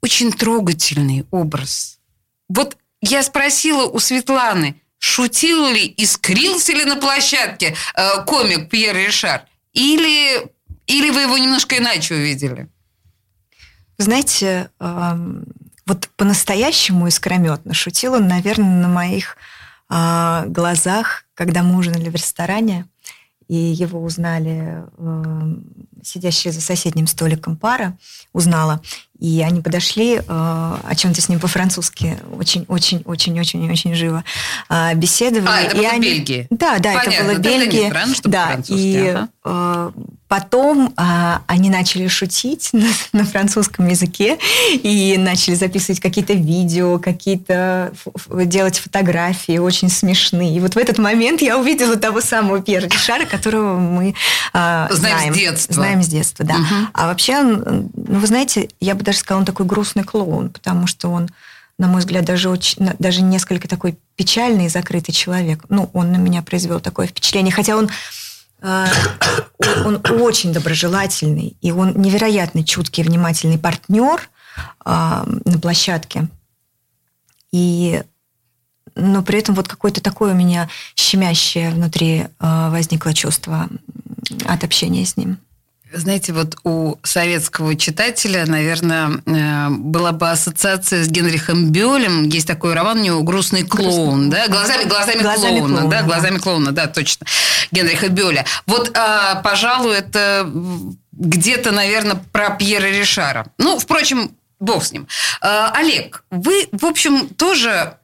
очень 0.00 0.32
трогательный 0.32 1.26
образ. 1.30 1.98
Вот 2.48 2.78
я 3.06 3.22
спросила 3.22 3.84
у 3.86 3.98
Светланы, 3.98 4.80
шутил 4.98 5.66
ли, 5.68 5.92
искрился 5.96 6.72
ли 6.72 6.84
на 6.84 6.96
площадке 6.96 7.74
э, 7.94 8.24
комик 8.24 8.68
Пьер 8.68 8.96
Ришар, 8.96 9.44
или, 9.72 10.50
или 10.86 11.10
вы 11.10 11.22
его 11.22 11.38
немножко 11.38 11.78
иначе 11.78 12.14
увидели? 12.14 12.68
Знаете, 13.98 14.70
эм, 14.80 15.44
вот 15.86 16.08
по-настоящему 16.16 17.06
искрометно 17.06 17.72
шутил 17.72 18.14
он, 18.14 18.26
наверное, 18.26 18.82
на 18.82 18.88
моих 18.88 19.36
а, 19.88 20.44
глазах, 20.46 21.24
когда 21.34 21.62
мы 21.62 21.78
ужинали 21.78 22.08
в 22.08 22.14
ресторане, 22.14 22.86
и 23.48 23.54
его 23.54 24.02
узнали 24.02 24.82
эм, 24.98 25.64
сидящая 26.02 26.52
за 26.52 26.60
соседним 26.60 27.06
столиком 27.06 27.56
пара, 27.56 27.96
узнала, 28.32 28.80
и 29.18 29.42
они 29.42 29.60
подошли, 29.60 30.16
э, 30.16 30.22
о 30.26 30.94
чем-то 30.96 31.20
с 31.20 31.28
ним 31.28 31.40
по-французски 31.40 32.18
очень-очень-очень-очень-очень 32.32 33.94
живо 33.94 34.24
э, 34.68 34.94
беседовали. 34.94 35.48
А, 35.48 35.60
это 35.62 35.76
И 35.76 35.78
было 35.80 35.88
в 35.88 35.92
они- 35.92 36.00
Бельгии? 36.10 36.46
Да, 36.50 36.78
да, 36.78 36.94
Понятно, 36.94 37.10
это 37.12 37.24
было 37.24 37.34
в 37.34 37.40
Бельгии. 37.40 37.88
правильно, 37.90 38.14
что 38.14 38.28
да, 38.28 38.44
по-французски, 38.46 38.82
и 38.82 39.06
ага. 39.08 39.28
э, 39.44 39.90
потом 40.28 40.92
а, 40.96 41.42
они 41.46 41.70
начали 41.70 42.08
шутить 42.08 42.70
на, 42.72 42.86
на 43.12 43.24
французском 43.24 43.86
языке 43.88 44.38
и 44.72 45.16
начали 45.18 45.54
записывать 45.54 46.00
какие-то 46.00 46.32
видео, 46.32 46.98
какие-то 46.98 47.92
делать 48.30 48.78
фотографии 48.78 49.58
очень 49.58 49.88
смешные. 49.88 50.56
И 50.56 50.60
вот 50.60 50.74
в 50.74 50.78
этот 50.78 50.98
момент 50.98 51.42
я 51.42 51.58
увидела 51.58 51.96
того 51.96 52.20
самого 52.20 52.60
Пьера 52.60 52.86
Ришара, 52.86 53.24
которого 53.24 53.78
мы 53.78 54.14
а, 54.52 54.88
Знаем 54.90 55.16
с 55.16 55.20
знаем. 55.20 55.34
детства. 55.34 55.74
Знаем 55.74 56.02
с 56.02 56.08
детства, 56.08 56.44
да. 56.44 56.54
Мгм. 56.54 56.88
А 56.92 57.06
вообще, 57.06 57.40
ну, 57.42 57.90
вы 57.94 58.26
знаете, 58.26 58.68
я 58.80 58.94
бы 58.94 59.04
даже 59.04 59.18
сказала, 59.18 59.40
он 59.40 59.46
такой 59.46 59.66
грустный 59.66 60.04
клоун, 60.04 60.50
потому 60.50 60.86
что 60.86 61.08
он, 61.08 61.28
на 61.78 61.86
мой 61.88 62.00
взгляд, 62.00 62.24
даже, 62.24 62.48
очень, 62.48 62.90
даже 62.98 63.22
несколько 63.22 63.68
такой 63.68 63.96
печальный 64.16 64.66
и 64.66 64.68
закрытый 64.68 65.14
человек. 65.14 65.64
Ну, 65.68 65.90
он 65.92 66.10
на 66.10 66.16
меня 66.16 66.42
произвел 66.42 66.80
такое 66.80 67.06
впечатление. 67.06 67.52
Хотя 67.52 67.76
он, 67.76 67.90
он, 68.62 70.00
он 70.06 70.20
очень 70.22 70.52
доброжелательный, 70.52 71.56
и 71.60 71.72
он 71.72 71.92
невероятно 72.00 72.64
чуткий, 72.64 73.02
внимательный 73.02 73.58
партнер 73.58 74.20
э, 74.20 74.60
на 74.84 75.58
площадке. 75.60 76.28
И 77.52 78.02
но 78.96 79.22
при 79.22 79.38
этом 79.38 79.54
вот 79.54 79.68
какое-то 79.68 80.00
такое 80.00 80.32
у 80.32 80.36
меня 80.36 80.70
щемящее 80.94 81.70
внутри 81.70 82.20
э, 82.20 82.26
возникло 82.70 83.12
чувство 83.12 83.68
от 84.46 84.64
общения 84.64 85.04
с 85.04 85.16
ним. 85.16 85.38
Знаете, 85.92 86.32
вот 86.32 86.56
у 86.64 86.96
советского 87.04 87.76
читателя, 87.76 88.44
наверное, 88.44 89.22
э, 89.24 89.68
была 89.70 90.12
бы 90.12 90.28
ассоциация 90.30 91.04
с 91.04 91.08
Генрихом 91.08 91.70
Бёлем. 91.70 92.28
Есть 92.28 92.48
такой 92.48 92.74
роман 92.74 92.98
у 92.98 93.02
него 93.02 93.22
«Грустный 93.22 93.62
клоун», 93.62 94.28
Грустный 94.28 94.30
да? 94.30 94.48
Глазами, 94.48 94.84
глазами, 94.84 95.22
Глазами 95.22 95.58
клоуна, 95.58 95.76
клоуна, 95.76 95.90
да? 95.90 96.00
да. 96.00 96.06
Глазами 96.06 96.38
клоуна, 96.38 96.72
да, 96.72 96.86
точно. 96.88 97.26
Генриха 97.70 98.08
Бёля. 98.08 98.44
Вот, 98.66 98.96
а, 98.96 99.36
пожалуй, 99.42 99.96
это 99.96 100.50
где-то, 101.12 101.70
наверное, 101.70 102.20
про 102.32 102.50
Пьера 102.50 102.86
Ришара. 102.86 103.46
Ну, 103.58 103.78
впрочем, 103.78 104.32
бог 104.58 104.84
с 104.84 104.90
ним. 104.90 105.06
А, 105.40 105.70
Олег, 105.72 106.24
вы, 106.30 106.68
в 106.72 106.84
общем, 106.84 107.28
тоже 107.28 107.96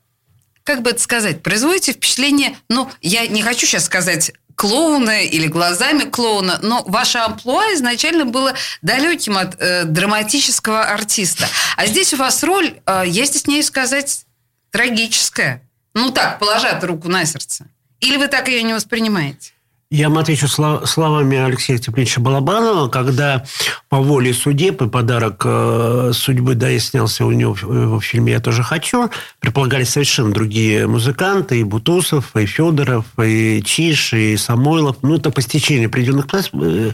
как 0.65 0.83
бы 0.83 0.91
это 0.91 1.01
сказать, 1.01 1.43
производите 1.43 1.93
впечатление, 1.93 2.57
ну, 2.69 2.89
я 3.01 3.27
не 3.27 3.43
хочу 3.43 3.67
сейчас 3.67 3.85
сказать 3.85 4.33
клоуна 4.57 5.23
или 5.23 5.47
глазами 5.47 6.05
клоуна, 6.05 6.59
но 6.63 6.83
ваше 6.87 7.19
амплуа 7.19 7.75
изначально 7.75 8.25
было 8.25 8.55
далеким 8.83 9.39
от 9.39 9.57
э, 9.61 9.85
драматического 9.85 10.85
артиста. 10.85 11.47
А 11.77 11.87
здесь 11.87 12.13
у 12.15 12.17
вас 12.17 12.43
роль, 12.43 12.81
э, 12.87 13.05
я 13.07 13.27
стесняюсь 13.27 13.67
сказать, 13.67 14.25
трагическая. 14.71 15.63
Ну 15.95 16.11
так, 16.11 16.39
положа 16.39 16.79
руку 16.83 17.09
на 17.09 17.25
сердце. 17.25 17.67
Или 18.01 18.17
вы 18.17 18.29
так 18.29 18.49
ее 18.49 18.63
не 18.63 18.75
воспринимаете? 18.75 19.53
Я 19.95 20.09
вам 20.09 20.17
отвечу 20.17 20.49
словами 20.49 21.37
Алексея 21.37 21.77
Степановича 21.77 22.23
Балабанова, 22.23 22.89
когда 22.89 23.45
по 23.91 23.99
воле 23.99 24.33
судеб 24.33 24.81
и 24.81 24.89
подарок 24.89 25.43
э, 25.45 26.13
судьбы, 26.15 26.55
да, 26.55 26.71
я 26.71 26.81
снялся 26.81 27.27
у 27.27 27.31
него 27.31 27.53
в, 27.53 27.63
в 27.63 28.01
фильме 28.01 28.33
«Я 28.33 28.41
тоже 28.41 28.63
хочу», 28.63 29.11
предполагались 29.39 29.91
совершенно 29.91 30.33
другие 30.33 30.87
музыканты, 30.87 31.61
и 31.61 31.63
Бутусов, 31.63 32.35
и 32.35 32.47
Федоров, 32.47 33.05
и 33.23 33.63
Чиш, 33.63 34.15
и 34.15 34.39
Самойлов. 34.39 34.97
Ну, 35.03 35.17
это 35.17 35.31
по 35.31 35.43
стечению 35.43 35.91
определенных 35.91 36.25
э, 36.33 36.93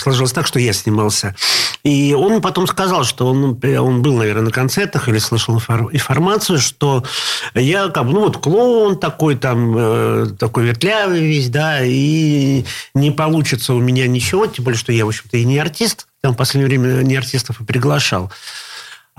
сложилось 0.00 0.32
так, 0.32 0.46
что 0.46 0.58
я 0.58 0.72
снимался. 0.72 1.34
И 1.82 2.14
он 2.14 2.40
потом 2.42 2.66
сказал, 2.66 3.04
что 3.04 3.26
он, 3.26 3.58
он 3.62 4.02
был, 4.02 4.16
наверное, 4.16 4.44
на 4.44 4.50
концертах 4.50 5.08
или 5.08 5.18
слышал 5.18 5.56
информацию, 5.58 6.58
что 6.58 7.04
я 7.54 7.88
как 7.88 8.04
ну 8.04 8.20
вот 8.20 8.38
клоун 8.38 8.98
такой 8.98 9.36
там, 9.36 9.74
э, 9.76 10.26
такой 10.38 10.64
вертлявый 10.64 11.20
весь, 11.20 11.48
да, 11.48 11.80
и 11.82 12.64
не 12.94 13.10
получится 13.10 13.74
у 13.74 13.80
меня 13.80 14.06
ничего, 14.06 14.46
тем 14.46 14.64
более, 14.64 14.78
что 14.78 14.92
я, 14.92 15.04
в 15.04 15.08
общем-то, 15.08 15.36
и 15.36 15.44
не 15.44 15.58
артист. 15.58 16.06
Там 16.20 16.34
в 16.34 16.36
последнее 16.36 16.68
время 16.68 17.02
не 17.02 17.16
артистов 17.16 17.60
и 17.60 17.64
приглашал. 17.64 18.30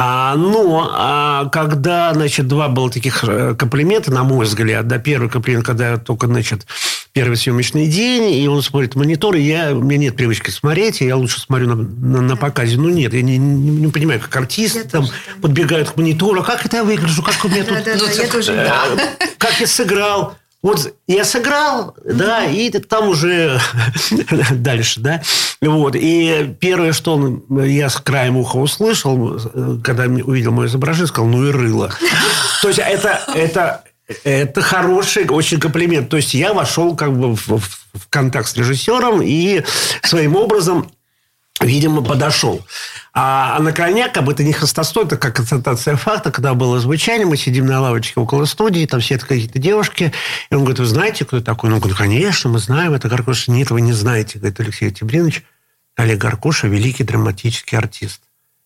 А, 0.04 0.36
но 0.36 0.90
а 0.92 1.46
когда, 1.50 2.12
значит, 2.16 2.48
два 2.48 2.70
было 2.70 2.90
таких 2.90 3.24
э, 3.24 3.54
комплимента, 3.54 4.12
на 4.12 4.24
мой 4.24 4.48
взгляд, 4.48 4.88
да, 4.88 4.98
первый 4.98 5.30
комплимент, 5.30 5.64
когда 5.64 5.98
только, 5.98 6.26
значит, 6.26 6.66
первый 7.14 7.38
съемочный 7.38 7.86
день, 7.86 8.34
и 8.34 8.48
он 8.48 8.64
смотрит 8.64 8.96
монитор, 8.96 9.36
и 9.36 9.42
я, 9.42 9.76
у 9.76 9.82
меня 9.84 10.00
нет 10.00 10.16
привычки 10.16 10.50
смотреть, 10.50 11.04
и 11.04 11.06
я 11.06 11.16
лучше 11.16 11.40
смотрю 11.40 11.68
на, 11.68 11.76
на, 11.76 12.22
на 12.22 12.36
показе. 12.36 12.78
Ну, 12.78 12.90
нет, 12.90 13.14
я 13.14 13.22
не, 13.22 13.38
не, 13.38 13.70
не 13.70 13.92
понимаю, 13.92 14.20
как 14.20 14.36
артисты 14.36 14.80
я 14.80 14.86
там 14.86 15.06
тоже, 15.06 15.14
подбегают 15.40 15.92
к 15.92 15.98
монитору, 15.98 16.42
как 16.42 16.66
это 16.66 16.78
я 16.78 16.84
выгляжу, 16.84 17.22
как 17.22 17.36
у 17.46 17.48
меня 17.48 17.64
тут... 17.64 17.84
Тоже, 18.32 18.54
э, 18.54 19.28
Как 19.38 19.60
я 19.60 19.68
сыграл. 19.68 20.36
Вот 20.62 20.94
я 21.08 21.26
сыграл, 21.26 21.96
mm-hmm. 21.98 22.14
да, 22.14 22.46
и 22.46 22.70
там 22.70 23.10
уже 23.10 23.60
дальше, 24.52 25.00
да. 25.00 25.22
Вот. 25.60 25.96
И 25.96 26.56
первое, 26.60 26.94
что 26.94 27.16
он, 27.16 27.44
я 27.66 27.90
с 27.90 27.98
краем 27.98 28.38
уха 28.38 28.58
услышал, 28.58 29.40
когда 29.84 30.04
увидел 30.04 30.52
мое 30.52 30.68
изображение, 30.68 31.08
сказал, 31.08 31.30
ну 31.30 31.48
и 31.48 31.52
рыло. 31.52 31.92
То 32.62 32.68
есть 32.68 32.80
это, 32.80 33.22
это, 33.34 33.84
это 34.24 34.62
хороший 34.62 35.28
очень 35.28 35.60
комплимент. 35.60 36.10
То 36.10 36.18
есть 36.18 36.36
я 36.36 36.54
вошел 36.54 36.96
как 36.96 37.18
бы 37.18 37.36
в, 37.36 37.48
в 37.48 38.08
контакт 38.10 38.48
с 38.48 38.56
режиссером 38.56 39.22
и 39.24 39.64
своим 40.04 40.36
образом 40.36 40.92
видимо, 41.62 42.04
подошел. 42.04 42.66
А, 43.14 43.58
а 43.58 43.62
на 43.62 43.72
коня, 43.74 44.10
как 44.10 44.24
бы 44.24 44.34
это 44.34 44.44
не 44.44 44.54
хвостостой, 44.54 45.06
это 45.06 45.18
как 45.18 45.36
констатация 45.36 45.96
факта, 45.96 46.32
когда 46.32 46.54
было 46.54 46.80
звучание, 46.80 47.26
мы 47.26 47.38
сидим 47.38 47.66
на 47.66 47.80
лавочке 47.82 48.20
около 48.20 48.46
студии, 48.46 48.86
там 48.86 49.00
все 49.00 49.18
какие-то 49.18 49.60
девушки, 49.60 50.14
и 50.50 50.56
он 50.56 50.62
говорит, 50.62 50.80
вы 50.80 50.86
знаете, 50.86 51.26
кто 51.26 51.42
такой? 51.42 51.70
Ну, 51.70 51.80
говорит, 51.80 51.98
конечно, 51.98 52.50
мы 52.50 52.60
знаем, 52.60 52.94
это 52.94 53.10
Гаркуша. 53.10 53.52
Нет, 53.52 53.70
вы 53.72 53.82
не 53.82 53.94
знаете, 53.94 54.40
говорит 54.40 54.60
Алексей 54.60 54.92
Тибринович. 54.92 55.44
Олег 55.98 56.20
Гаркуша– 56.20 56.68
великий 56.70 57.04
драматический 57.04 57.78
артист 57.78 58.22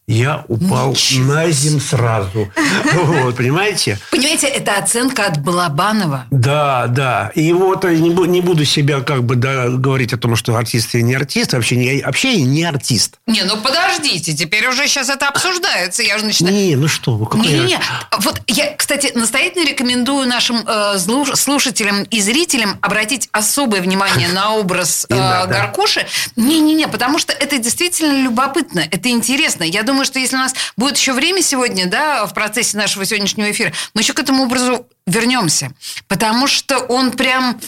я 0.08 0.46
упал 0.48 0.92
Ничего. 0.92 1.34
на 1.34 1.50
землю 1.50 1.80
сразу. 1.80 2.52
Вот, 2.94 3.38
понимаете? 3.38 4.00
Понимаете, 4.12 4.48
это 4.48 4.78
оценка 4.78 5.26
от 5.26 5.42
Балабанова. 5.42 6.26
Да, 6.30 6.86
да. 6.88 7.32
И 7.34 7.52
вот 7.54 7.84
не, 7.86 8.10
не 8.10 8.42
буду 8.42 8.66
себя 8.66 9.02
как 9.02 9.24
бы 9.24 9.36
да, 9.36 9.70
говорить 9.70 10.14
о 10.14 10.18
том, 10.18 10.36
что 10.36 10.56
артист 10.56 10.94
или 10.94 11.02
не 11.02 11.16
артист. 11.16 11.54
Вообще, 11.54 11.76
не, 11.76 12.04
вообще 12.04 12.34
я 12.34 12.46
не 12.46 12.64
артист. 12.64 13.16
Не, 13.26 13.44
ну 13.44 13.58
подождите, 13.58 14.34
теперь 14.34 14.68
уже 14.68 14.88
сейчас 14.88 15.10
это 15.10 15.28
обсуждается. 15.28 16.04
Я 16.04 16.18
уже 16.18 16.26
начинаю... 16.26 16.56
Не, 16.56 16.76
ну 16.76 16.88
что 16.88 17.18
вы, 17.18 17.40
Не, 17.40 17.50
не, 17.50 17.66
не. 17.66 17.80
Вот 18.20 18.42
я, 18.48 18.76
кстати, 18.76 19.12
настоятельно 19.16 19.68
рекомендую 19.68 20.28
нашим 20.28 20.64
э, 20.68 21.00
слушателям 21.36 22.04
и 22.04 22.22
зрителям 22.22 22.78
обратить 22.82 23.28
особое 23.32 23.82
внимание 23.82 24.28
на 24.28 24.54
образ 24.54 25.08
э, 25.10 25.16
Гаркуши. 25.16 26.06
Не-не-не, 26.36 26.88
потому 26.88 27.18
что 27.18 27.34
это 27.34 27.58
действительно 27.58 28.22
любопытно, 28.22 28.82
это 28.92 29.10
интересно. 29.10 29.64
Я 29.64 29.82
думаю, 29.82 29.95
думаю, 29.96 30.06
что 30.06 30.20
если 30.20 30.36
у 30.36 30.40
нас 30.40 30.54
будет 30.76 30.98
еще 30.98 31.14
время 31.14 31.42
сегодня, 31.42 31.86
да, 31.88 32.26
в 32.26 32.34
процессе 32.34 32.78
нашего 32.78 33.06
сегодняшнего 33.06 33.50
эфира, 33.50 33.72
мы 33.94 34.02
еще 34.02 34.14
к 34.14 34.20
этому 34.20 34.44
образу 34.44 34.88
вернемся. 35.08 35.72
Потому 36.10 36.48
что 36.48 36.80
он 36.80 37.12
прям... 37.12 37.60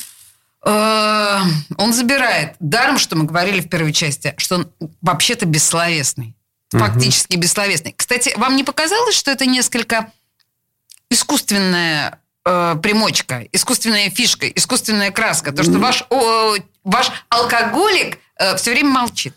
Э, 0.66 1.40
он 1.78 1.94
забирает. 1.94 2.56
Даром, 2.60 2.98
что 2.98 3.16
мы 3.16 3.24
говорили 3.24 3.62
в 3.62 3.70
первой 3.70 3.94
части, 3.94 4.34
что 4.38 4.56
он 4.56 4.72
вообще-то 5.02 5.46
бессловесный. 5.46 6.36
Фактически 6.70 7.36
угу. 7.36 7.44
бессловесный. 7.44 7.94
Кстати, 7.96 8.34
вам 8.36 8.58
не 8.58 8.66
показалось, 8.66 9.16
что 9.16 9.32
это 9.32 9.46
несколько 9.46 10.12
искусственная 11.10 12.20
э, 12.46 12.76
примочка, 12.84 13.48
искусственная 13.54 14.10
фишка, 14.10 14.50
искусственная 14.50 15.12
краска? 15.12 15.54
То, 15.54 15.64
что 15.64 15.80
ваш, 15.80 16.04
о, 16.10 16.56
ваш 16.84 17.10
алкоголик 17.30 18.20
э, 18.38 18.58
все 18.58 18.72
время 18.72 18.90
молчит. 18.90 19.34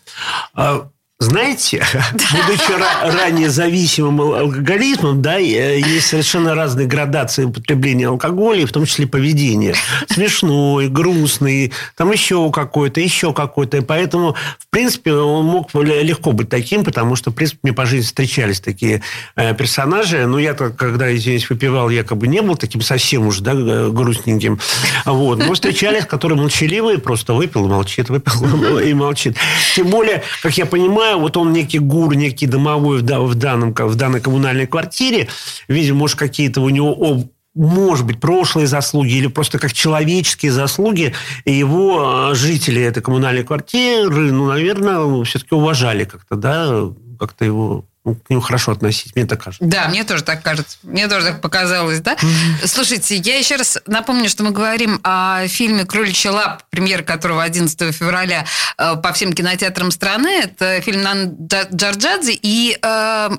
А, 0.53 0.89
знаете, 1.21 1.85
будучи 2.13 3.15
ранее 3.15 3.51
зависимым 3.51 4.21
алкоголизмом, 4.21 5.21
да, 5.21 5.39
э, 5.39 5.79
есть 5.79 6.07
совершенно 6.07 6.55
разные 6.55 6.87
градации 6.87 7.43
употребления 7.43 8.07
алкоголя, 8.07 8.65
в 8.65 8.71
том 8.71 8.87
числе 8.87 9.05
поведения. 9.05 9.75
Смешной, 10.09 10.87
грустный, 10.87 11.73
там 11.95 12.11
еще 12.11 12.49
какой-то, 12.51 12.99
еще 12.99 13.33
какой-то. 13.33 13.83
Поэтому, 13.83 14.35
в 14.57 14.67
принципе, 14.71 15.13
он 15.13 15.45
мог 15.45 15.73
легко 15.75 16.31
быть 16.31 16.49
таким, 16.49 16.83
потому 16.83 17.15
что, 17.15 17.29
в 17.29 17.35
принципе, 17.35 17.59
мне 17.63 17.73
по 17.73 17.85
жизни 17.85 18.07
встречались 18.07 18.59
такие 18.59 19.03
э, 19.35 19.53
персонажи. 19.53 20.25
Но 20.25 20.39
я, 20.39 20.55
когда, 20.55 21.15
извиняюсь, 21.15 21.47
выпивал, 21.51 21.91
якобы 21.91 22.27
не 22.27 22.41
был 22.41 22.55
таким 22.55 22.81
совсем 22.81 23.27
уж 23.27 23.41
да, 23.41 23.53
грустненьким. 23.53 24.59
Вот. 25.05 25.37
Но 25.37 25.53
встречались, 25.53 26.05
которые 26.05 26.39
молчаливые, 26.39 26.97
просто 26.97 27.33
выпил, 27.35 27.67
молчит, 27.67 28.09
выпил 28.09 28.79
и 28.79 28.91
молчит. 28.95 29.37
Тем 29.75 29.87
более, 29.87 30.23
как 30.41 30.57
я 30.57 30.65
понимаю, 30.65 31.10
понимаю, 31.11 31.19
вот 31.19 31.37
он 31.37 31.53
некий 31.53 31.79
гур, 31.79 32.15
некий 32.15 32.47
домовой 32.47 33.01
в, 33.01 33.03
в, 33.03 33.35
данном, 33.35 33.73
в 33.73 33.95
данной 33.95 34.21
коммунальной 34.21 34.67
квартире. 34.67 35.27
Видимо, 35.67 35.99
может, 35.99 36.17
какие-то 36.17 36.61
у 36.61 36.69
него 36.69 37.25
может 37.53 38.05
быть, 38.05 38.21
прошлые 38.21 38.65
заслуги 38.65 39.11
или 39.11 39.27
просто 39.27 39.59
как 39.59 39.73
человеческие 39.73 40.53
заслуги, 40.53 41.13
его 41.43 42.29
а, 42.29 42.33
жители 42.33 42.81
этой 42.81 43.03
коммунальной 43.03 43.43
квартиры, 43.43 44.31
ну, 44.31 44.45
наверное, 44.45 45.21
все-таки 45.25 45.53
уважали 45.53 46.05
как-то, 46.05 46.37
да, 46.37 46.85
как-то 47.19 47.43
его 47.43 47.85
ну, 48.03 48.15
к 48.15 48.29
нему 48.29 48.41
хорошо 48.41 48.71
относить, 48.71 49.15
мне 49.15 49.25
так 49.25 49.43
кажется. 49.43 49.63
Да, 49.63 49.87
мне 49.87 50.03
тоже 50.03 50.23
так 50.23 50.41
кажется. 50.41 50.77
Мне 50.81 51.07
тоже 51.07 51.27
так 51.27 51.41
показалось, 51.41 51.99
да? 51.99 52.15
Mm-hmm. 52.15 52.67
Слушайте, 52.67 53.15
я 53.17 53.37
еще 53.37 53.57
раз 53.57 53.77
напомню, 53.85 54.27
что 54.27 54.43
мы 54.43 54.51
говорим 54.51 54.99
о 55.03 55.47
фильме 55.47 55.85
«Кроличья 55.85 56.31
лап», 56.31 56.63
премьера 56.71 57.03
которого 57.03 57.43
11 57.43 57.95
февраля 57.95 58.45
э, 58.77 58.95
по 58.95 59.13
всем 59.13 59.33
кинотеатрам 59.33 59.91
страны. 59.91 60.41
Это 60.43 60.81
фильм 60.81 61.03
Нан 61.03 61.35
Джарджадзе. 61.47 62.37
И 62.41 62.77
э, 62.81 63.29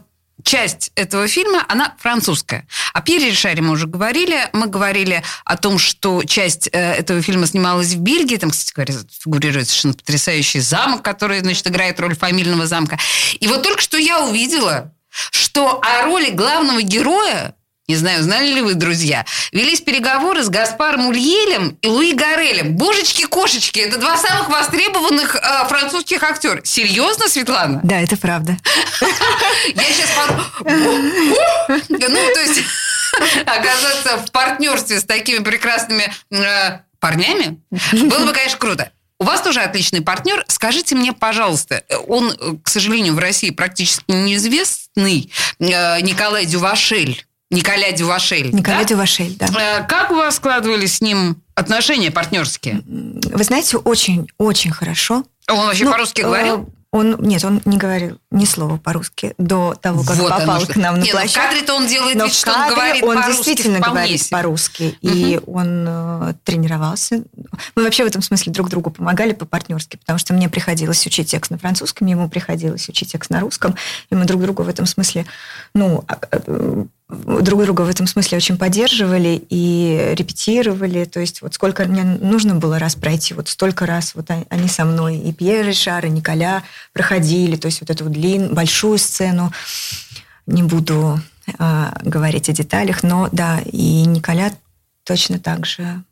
часть 0.42 0.92
этого 0.94 1.28
фильма, 1.28 1.64
она 1.68 1.94
французская. 1.98 2.66
О 2.92 3.00
Пьере 3.00 3.30
Ришаре 3.30 3.62
мы 3.62 3.72
уже 3.72 3.86
говорили. 3.86 4.48
Мы 4.52 4.66
говорили 4.66 5.22
о 5.44 5.56
том, 5.56 5.78
что 5.78 6.22
часть 6.24 6.68
э, 6.72 6.78
этого 6.78 7.22
фильма 7.22 7.46
снималась 7.46 7.94
в 7.94 7.98
Бельгии. 7.98 8.36
Там, 8.36 8.50
кстати 8.50 8.72
говоря, 8.74 8.94
фигурирует 9.22 9.68
совершенно 9.68 9.94
потрясающий 9.94 10.60
замок, 10.60 11.02
который, 11.02 11.40
значит, 11.40 11.66
играет 11.66 11.98
роль 12.00 12.16
фамильного 12.16 12.66
замка. 12.66 12.98
И 13.40 13.46
вот 13.46 13.62
только 13.62 13.80
что 13.80 13.96
я 13.96 14.24
увидела, 14.24 14.92
что 15.30 15.80
о 15.82 16.02
роли 16.04 16.30
главного 16.30 16.82
героя 16.82 17.54
не 17.88 17.96
знаю, 17.96 18.22
знали 18.22 18.46
ли 18.46 18.62
вы, 18.62 18.74
друзья, 18.74 19.24
велись 19.50 19.80
переговоры 19.80 20.42
с 20.42 20.48
Гаспаром 20.48 21.08
Ульелем 21.08 21.76
и 21.82 21.88
Луи 21.88 22.12
Гарелем. 22.12 22.76
Божечки-кошечки, 22.76 23.80
это 23.80 23.98
два 23.98 24.16
самых 24.16 24.48
востребованных 24.48 25.36
э, 25.36 25.68
французских 25.68 26.22
актера. 26.22 26.60
Серьезно, 26.64 27.28
Светлана? 27.28 27.80
Да, 27.82 28.00
это 28.00 28.16
правда. 28.16 28.56
Я 29.74 29.84
сейчас... 29.84 30.10
Ну, 31.88 31.98
то 31.98 32.40
есть, 32.40 32.62
оказаться 33.46 34.18
в 34.18 34.30
партнерстве 34.30 35.00
с 35.00 35.04
такими 35.04 35.42
прекрасными 35.42 36.12
э, 36.30 36.78
парнями 37.00 37.60
было 37.92 38.26
бы, 38.26 38.32
конечно, 38.32 38.58
круто. 38.58 38.92
У 39.18 39.24
вас 39.24 39.40
тоже 39.40 39.60
отличный 39.60 40.00
партнер. 40.00 40.44
Скажите 40.48 40.94
мне, 40.94 41.12
пожалуйста, 41.12 41.84
он, 42.08 42.58
к 42.62 42.68
сожалению, 42.68 43.14
в 43.14 43.18
России 43.18 43.50
практически 43.50 44.04
неизвестный 44.08 45.32
э, 45.58 46.00
Николай 46.00 46.46
Дювашель. 46.46 47.24
Николя 47.52 47.92
Дювашель. 47.92 48.50
Николя 48.52 48.78
да? 48.78 48.84
Дювашель, 48.84 49.36
да. 49.36 49.46
Э, 49.46 49.86
как 49.86 50.10
у 50.10 50.14
вас 50.14 50.36
складывались 50.36 50.96
с 50.96 51.00
ним 51.00 51.36
отношения 51.54 52.10
партнерские? 52.10 52.82
Вы 52.86 53.44
знаете, 53.44 53.76
очень-очень 53.76 54.72
хорошо. 54.72 55.24
Он 55.48 55.66
вообще 55.66 55.84
ну, 55.84 55.92
по-русски 55.92 56.22
говорил? 56.22 56.68
Он, 56.94 57.16
нет, 57.20 57.42
он 57.42 57.62
не 57.64 57.78
говорил 57.78 58.18
ни 58.30 58.44
слова 58.44 58.76
по-русски 58.76 59.32
до 59.38 59.74
того, 59.74 60.02
как 60.02 60.16
Вот 60.16 60.30
оно 60.30 60.40
попал 60.40 60.60
что. 60.60 60.74
к 60.74 60.76
нам 60.76 60.98
на 60.98 61.02
Не, 61.02 61.12
ну 61.12 61.18
в 61.18 61.20
площадку. 61.20 61.48
кадре-то 61.48 61.74
он 61.74 61.86
делает 61.86 62.16
Но 62.16 62.24
вид, 62.26 62.34
в 62.34 62.36
что 62.36 62.52
он 62.52 62.68
говорит 62.68 63.02
он 63.02 63.16
по-русски 63.16 63.44
действительно 63.44 63.80
говорит 63.80 64.28
по-русски. 64.28 64.98
И 65.00 65.40
он 65.46 65.86
э, 65.88 66.34
тренировался. 66.44 67.22
Мы 67.76 67.84
вообще 67.84 68.04
в 68.04 68.08
этом 68.08 68.20
смысле 68.20 68.52
друг 68.52 68.68
другу 68.68 68.90
помогали 68.90 69.32
по-партнерски, 69.32 69.96
потому 69.96 70.18
что 70.18 70.34
мне 70.34 70.50
приходилось 70.50 71.06
учить 71.06 71.30
текст 71.30 71.50
на 71.50 71.56
французском, 71.56 72.06
ему 72.08 72.28
приходилось 72.28 72.86
учить 72.90 73.12
текст 73.12 73.30
на 73.30 73.40
русском. 73.40 73.74
И 74.10 74.14
мы 74.14 74.26
друг 74.26 74.42
друга 74.42 74.60
в 74.60 74.68
этом 74.68 74.84
смысле, 74.84 75.24
ну, 75.74 76.04
а, 76.06 76.18
э, 76.30 76.84
друг 77.12 77.62
друга 77.64 77.82
в 77.82 77.88
этом 77.88 78.06
смысле 78.06 78.38
очень 78.38 78.56
поддерживали 78.56 79.42
и 79.50 80.14
репетировали. 80.16 81.04
То 81.04 81.20
есть 81.20 81.42
вот 81.42 81.54
сколько 81.54 81.84
мне 81.84 82.04
нужно 82.04 82.54
было 82.54 82.78
раз 82.78 82.94
пройти, 82.94 83.34
вот 83.34 83.48
столько 83.48 83.86
раз 83.86 84.14
вот 84.14 84.30
они- 84.30 84.68
со 84.68 84.84
мной, 84.84 85.18
и 85.18 85.32
Пьер 85.32 85.66
Ришар, 85.66 86.06
и 86.06 86.10
Николя 86.10 86.62
проходили, 86.92 87.56
то 87.56 87.66
есть 87.66 87.80
вот 87.80 87.90
эту 87.90 88.06
длин, 88.06 88.54
большую 88.54 88.98
сцену. 88.98 89.52
Не 90.46 90.62
буду 90.62 91.20
а, 91.58 91.96
говорить 92.02 92.48
о 92.48 92.52
деталях, 92.52 93.02
но 93.02 93.28
да, 93.30 93.60
и 93.64 94.04
Николя 94.04 94.52
точно 95.04 95.38
так 95.38 95.66
же 95.66 96.02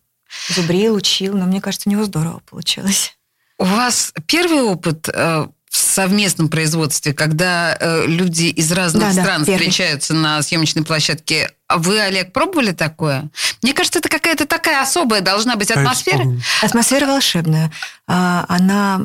зубрил, 0.54 0.94
учил, 0.94 1.36
но 1.36 1.46
мне 1.46 1.60
кажется, 1.60 1.88
у 1.88 1.92
него 1.92 2.04
здорово 2.04 2.40
получилось. 2.48 3.16
У 3.58 3.64
вас 3.64 4.12
первый 4.26 4.62
опыт 4.62 5.08
э, 5.12 5.46
в 5.70 5.76
совместном 5.76 6.48
производстве, 6.48 7.14
когда 7.14 7.76
э, 7.78 8.04
люди 8.06 8.46
из 8.46 8.72
разных 8.72 9.02
Да, 9.11 9.14
да, 9.14 9.22
стран 9.22 9.44
первый. 9.44 9.59
встречаются 9.61 10.14
на 10.14 10.42
съемочной 10.42 10.83
площадке. 10.85 11.52
А 11.68 11.78
Вы, 11.78 12.00
Олег, 12.00 12.33
пробовали 12.33 12.72
такое? 12.72 13.30
Мне 13.62 13.72
кажется, 13.72 14.00
это 14.00 14.09
какая-то 14.09 14.46
такая 14.46 14.83
особая 14.83 15.20
должна 15.20 15.54
быть 15.54 15.70
атмосфера. 15.70 16.26
Атмосфера 16.61 17.06
волшебная. 17.06 17.70
А, 18.09 18.44
Она, 18.48 19.02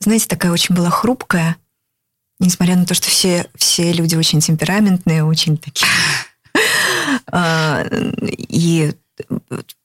знаете, 0.00 0.26
такая 0.26 0.50
очень 0.50 0.74
была 0.74 0.88
хрупкая, 0.88 1.56
несмотря 2.40 2.76
на 2.76 2.86
то, 2.86 2.94
что 2.94 3.08
все, 3.10 3.46
все 3.54 3.92
люди 3.92 4.16
очень 4.16 4.40
темпераментные, 4.40 5.24
очень 5.24 5.58
такие. 5.58 5.90
А, 7.30 7.84
И 8.48 8.94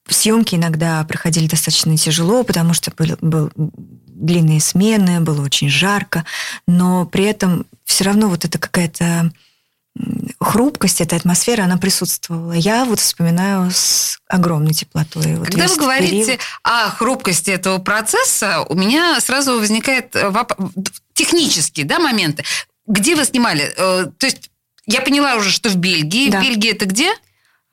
съемки 0.07 0.55
иногда 0.55 1.03
проходили 1.03 1.47
достаточно 1.47 1.97
тяжело, 1.97 2.43
потому 2.43 2.73
что 2.73 2.91
были, 2.95 3.17
был 3.19 3.51
длинные 4.21 4.61
смены, 4.61 5.19
было 5.21 5.43
очень 5.43 5.69
жарко, 5.69 6.25
но 6.67 7.05
при 7.05 7.25
этом 7.25 7.65
все 7.85 8.03
равно 8.05 8.29
вот 8.29 8.45
это 8.45 8.57
какая-то 8.57 9.31
хрупкость, 10.39 11.01
эта 11.01 11.17
атмосфера, 11.17 11.63
она 11.63 11.77
присутствовала. 11.77 12.53
Я 12.53 12.85
вот 12.85 12.99
вспоминаю 12.99 13.69
с 13.71 14.17
огромной 14.27 14.73
теплотой. 14.73 15.35
Вот 15.35 15.47
Когда 15.47 15.67
вы 15.67 15.75
говорите 15.75 16.23
период. 16.23 16.39
о 16.63 16.89
хрупкости 16.89 17.51
этого 17.51 17.77
процесса, 17.79 18.61
у 18.69 18.73
меня 18.73 19.19
сразу 19.19 19.59
возникает 19.59 20.15
э, 20.15 20.29
воп- 20.29 20.55
технические 21.13 21.85
да, 21.85 21.99
моменты. 21.99 22.43
Где 22.87 23.15
вы 23.15 23.25
снимали? 23.25 23.71
Э, 23.77 24.07
То 24.17 24.25
есть 24.25 24.49
я 24.87 25.01
поняла 25.01 25.35
уже, 25.35 25.51
что 25.51 25.69
в 25.69 25.75
Бельгии. 25.75 26.29
Да. 26.29 26.41
Бельгия 26.41 26.71
это 26.71 26.85
где? 26.85 27.13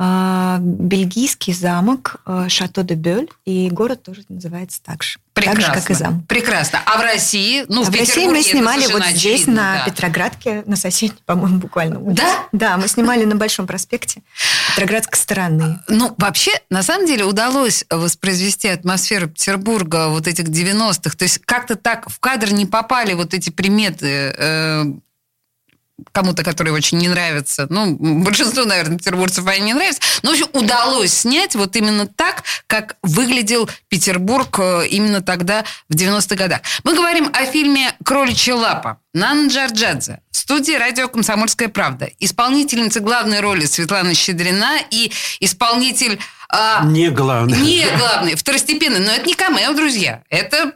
А, 0.00 0.58
бельгийский 0.60 1.52
замок 1.52 2.20
э, 2.24 2.48
Шато 2.48 2.84
де 2.84 2.94
Бёль, 2.94 3.26
и 3.44 3.68
город 3.68 4.04
тоже 4.04 4.22
называется 4.28 4.80
так 4.84 5.02
же. 5.02 5.18
Прекрасно. 5.32 5.62
Так 5.62 5.74
же, 5.74 5.80
как 5.80 5.90
и 5.90 5.94
замок. 5.94 6.26
Прекрасно. 6.28 6.80
А 6.86 6.98
в 6.98 7.00
России? 7.00 7.64
Ну, 7.68 7.82
а 7.82 7.84
в 7.84 7.90
в 7.90 7.96
России 7.96 8.26
мы 8.26 8.42
снимали 8.42 8.82
вот 8.82 9.02
совершенно 9.02 9.16
здесь, 9.16 9.40
очевидно, 9.40 9.54
на 9.54 9.74
да. 9.74 9.84
Петроградке, 9.90 10.62
на 10.66 10.76
соседней, 10.76 11.18
по-моему, 11.26 11.58
буквально. 11.58 11.98
улице. 11.98 12.22
Да? 12.22 12.48
Да, 12.52 12.76
мы 12.76 12.86
снимали 12.86 13.24
на 13.24 13.34
Большом 13.34 13.66
проспекте 13.66 14.22
Петроградской 14.68 15.18
стороны. 15.18 15.80
Ну, 15.88 16.14
вообще, 16.16 16.52
на 16.70 16.84
самом 16.84 17.06
деле, 17.06 17.24
удалось 17.24 17.84
воспроизвести 17.90 18.68
атмосферу 18.68 19.26
Петербурга 19.28 20.10
вот 20.10 20.28
этих 20.28 20.44
90-х. 20.44 21.16
То 21.16 21.24
есть 21.24 21.40
как-то 21.44 21.74
так 21.74 22.08
в 22.08 22.20
кадр 22.20 22.52
не 22.52 22.66
попали 22.66 23.14
вот 23.14 23.34
эти 23.34 23.50
приметы 23.50 24.32
э, 24.36 24.84
кому-то, 26.12 26.44
которые 26.44 26.74
очень 26.74 26.98
не 26.98 27.08
нравятся. 27.08 27.66
Ну, 27.70 27.96
большинству, 27.96 28.64
наверное, 28.64 28.98
петербуржцев 28.98 29.46
они 29.46 29.66
не 29.66 29.74
нравятся. 29.74 30.00
Но, 30.22 30.30
в 30.30 30.32
общем, 30.32 30.46
удалось 30.52 31.12
снять 31.12 31.54
вот 31.54 31.76
именно 31.76 32.06
так, 32.06 32.44
как 32.66 32.96
выглядел 33.02 33.68
Петербург 33.88 34.58
э, 34.58 34.86
именно 34.88 35.22
тогда, 35.22 35.64
в 35.88 35.94
90-х 35.94 36.36
годах. 36.36 36.60
Мы 36.84 36.94
говорим 36.94 37.30
о 37.32 37.44
фильме 37.46 37.94
«Кроличья 38.04 38.54
лапа». 38.54 39.00
Нана 39.14 39.48
Джорджадзе. 39.48 40.20
В 40.30 40.36
студии 40.36 40.72
радио 40.72 41.08
«Комсомольская 41.08 41.68
правда». 41.68 42.10
Исполнительница 42.18 43.00
главной 43.00 43.40
роли 43.40 43.66
Светлана 43.66 44.14
Щедрина 44.14 44.78
и 44.90 45.10
исполнитель... 45.40 46.18
а, 46.50 46.82
Не 46.84 47.10
главное. 47.10 47.58
не 47.58 47.84
главный, 47.98 48.34
второстепенный, 48.34 49.00
но 49.00 49.12
это 49.12 49.26
не 49.26 49.34
камео, 49.34 49.74
друзья. 49.74 50.22
Это 50.30 50.72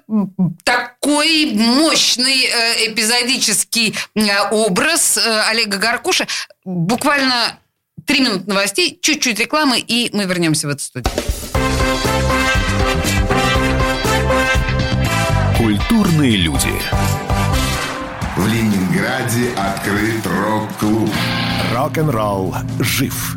такой 0.65 1.53
мощный 1.55 2.45
э, 2.45 2.89
эпизодический 2.89 3.95
э, 4.15 4.49
образ 4.51 5.17
э, 5.17 5.41
Олега 5.49 5.79
Гаркуша. 5.79 6.27
Буквально 6.65 7.59
три 8.05 8.21
минуты 8.21 8.45
новостей, 8.49 8.99
чуть-чуть 9.01 9.39
рекламы, 9.39 9.79
и 9.79 10.11
мы 10.13 10.25
вернемся 10.25 10.67
в 10.67 10.71
эту 10.71 10.83
студию. 10.83 11.13
Культурные 15.57 16.37
люди. 16.37 16.73
В 18.37 18.47
Ленинграде 18.47 19.53
открыт 19.57 20.27
рок-клуб. 20.27 21.11
Рок-н-ролл 21.75 22.55
жив. 22.81 23.37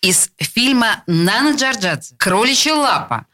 из 0.00 0.30
фильма 0.38 1.02
«Нана 1.06 1.56
Джорджадзе. 1.56 2.14
Кроличья 2.16 2.74
лапа». 2.74 3.26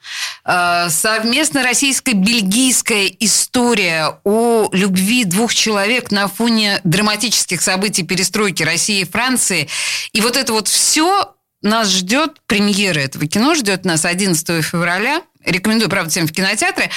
Э, 0.45 0.89
Совместно 0.89 1.63
российско-бельгийская 1.63 3.13
история 3.21 4.19
о 4.25 4.69
любви 4.73 5.25
двух 5.25 5.55
человек 5.55 6.11
на 6.11 6.29
фоне 6.29 6.81
драматических 6.85 7.61
событий 7.61 8.03
перестройки 8.03 8.63
России 8.63 9.01
и 9.01 9.05
Франции. 9.05 9.69
И 10.13 10.21
вот 10.21 10.37
это 10.37 10.53
вот 10.53 10.69
все 10.69 11.35
нас 11.63 11.89
ждет, 11.89 12.41
премьера 12.47 13.01
этого 13.01 13.27
кино 13.27 13.55
ждет 13.55 13.85
нас 13.85 14.05
11 14.05 14.65
февраля. 14.65 15.23
Рекомендую, 15.45 15.91
правда, 15.91 16.11
всем 16.11 16.27
в 16.27 16.33
кинотеатры. 16.33 16.91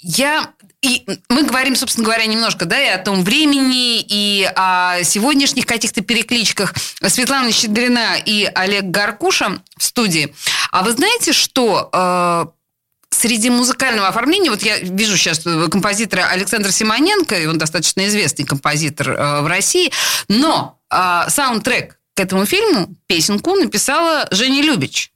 Я 0.00 0.52
и 0.80 1.04
мы 1.28 1.42
говорим, 1.42 1.74
собственно 1.74 2.04
говоря, 2.04 2.26
немножко, 2.26 2.64
да, 2.64 2.80
и 2.80 2.86
о 2.88 2.98
том 2.98 3.24
времени, 3.24 4.00
и 4.00 4.48
о 4.54 5.02
сегодняшних 5.02 5.66
каких-то 5.66 6.02
перекличках. 6.02 6.72
Светлана 7.08 7.50
Щедрина 7.50 8.16
и 8.24 8.44
Олег 8.44 8.84
Гаркуша 8.84 9.60
в 9.76 9.82
студии. 9.82 10.34
А 10.70 10.84
вы 10.84 10.92
знаете, 10.92 11.32
что 11.32 11.90
э, 11.92 12.46
среди 13.10 13.50
музыкального 13.50 14.06
оформления, 14.06 14.50
вот 14.50 14.62
я 14.62 14.78
вижу 14.78 15.16
сейчас 15.16 15.40
композитора 15.40 16.28
Александра 16.30 16.70
Симоненко, 16.70 17.36
и 17.36 17.46
он 17.46 17.58
достаточно 17.58 18.06
известный 18.06 18.44
композитор 18.44 19.10
э, 19.10 19.40
в 19.40 19.48
России, 19.48 19.90
но 20.28 20.78
э, 20.92 21.24
саундтрек 21.28 21.98
к 22.14 22.20
этому 22.20 22.46
фильму, 22.46 22.94
песенку, 23.08 23.54
написала 23.56 24.28
Женя 24.30 24.62
Любич. 24.62 25.12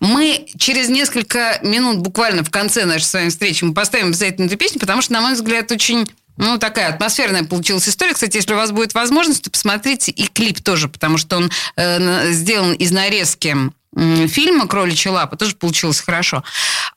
Мы 0.00 0.46
через 0.58 0.88
несколько 0.88 1.58
минут, 1.62 1.98
буквально 1.98 2.44
в 2.44 2.50
конце 2.50 2.84
нашей 2.84 3.04
с 3.04 3.14
вами 3.14 3.28
встречи, 3.28 3.64
мы 3.64 3.74
поставим 3.74 4.08
обязательно 4.08 4.46
эту 4.46 4.56
песню, 4.56 4.80
потому 4.80 5.02
что, 5.02 5.12
на 5.12 5.20
мой 5.20 5.34
взгляд, 5.34 5.70
очень 5.72 6.08
ну, 6.38 6.56
такая 6.56 6.88
атмосферная 6.88 7.42
получилась 7.44 7.88
история. 7.88 8.14
Кстати, 8.14 8.36
если 8.36 8.54
у 8.54 8.56
вас 8.56 8.70
будет 8.70 8.94
возможность, 8.94 9.42
то 9.42 9.50
посмотрите 9.50 10.12
и 10.12 10.26
клип 10.28 10.60
тоже, 10.60 10.88
потому 10.88 11.18
что 11.18 11.36
он 11.36 11.50
э, 11.76 12.32
сделан 12.32 12.74
из 12.74 12.92
нарезки 12.92 13.48
м, 13.96 14.28
фильма 14.28 14.68
«Кроличья 14.68 15.10
лапа». 15.10 15.36
Тоже 15.36 15.56
получилось 15.56 16.00
хорошо. 16.00 16.44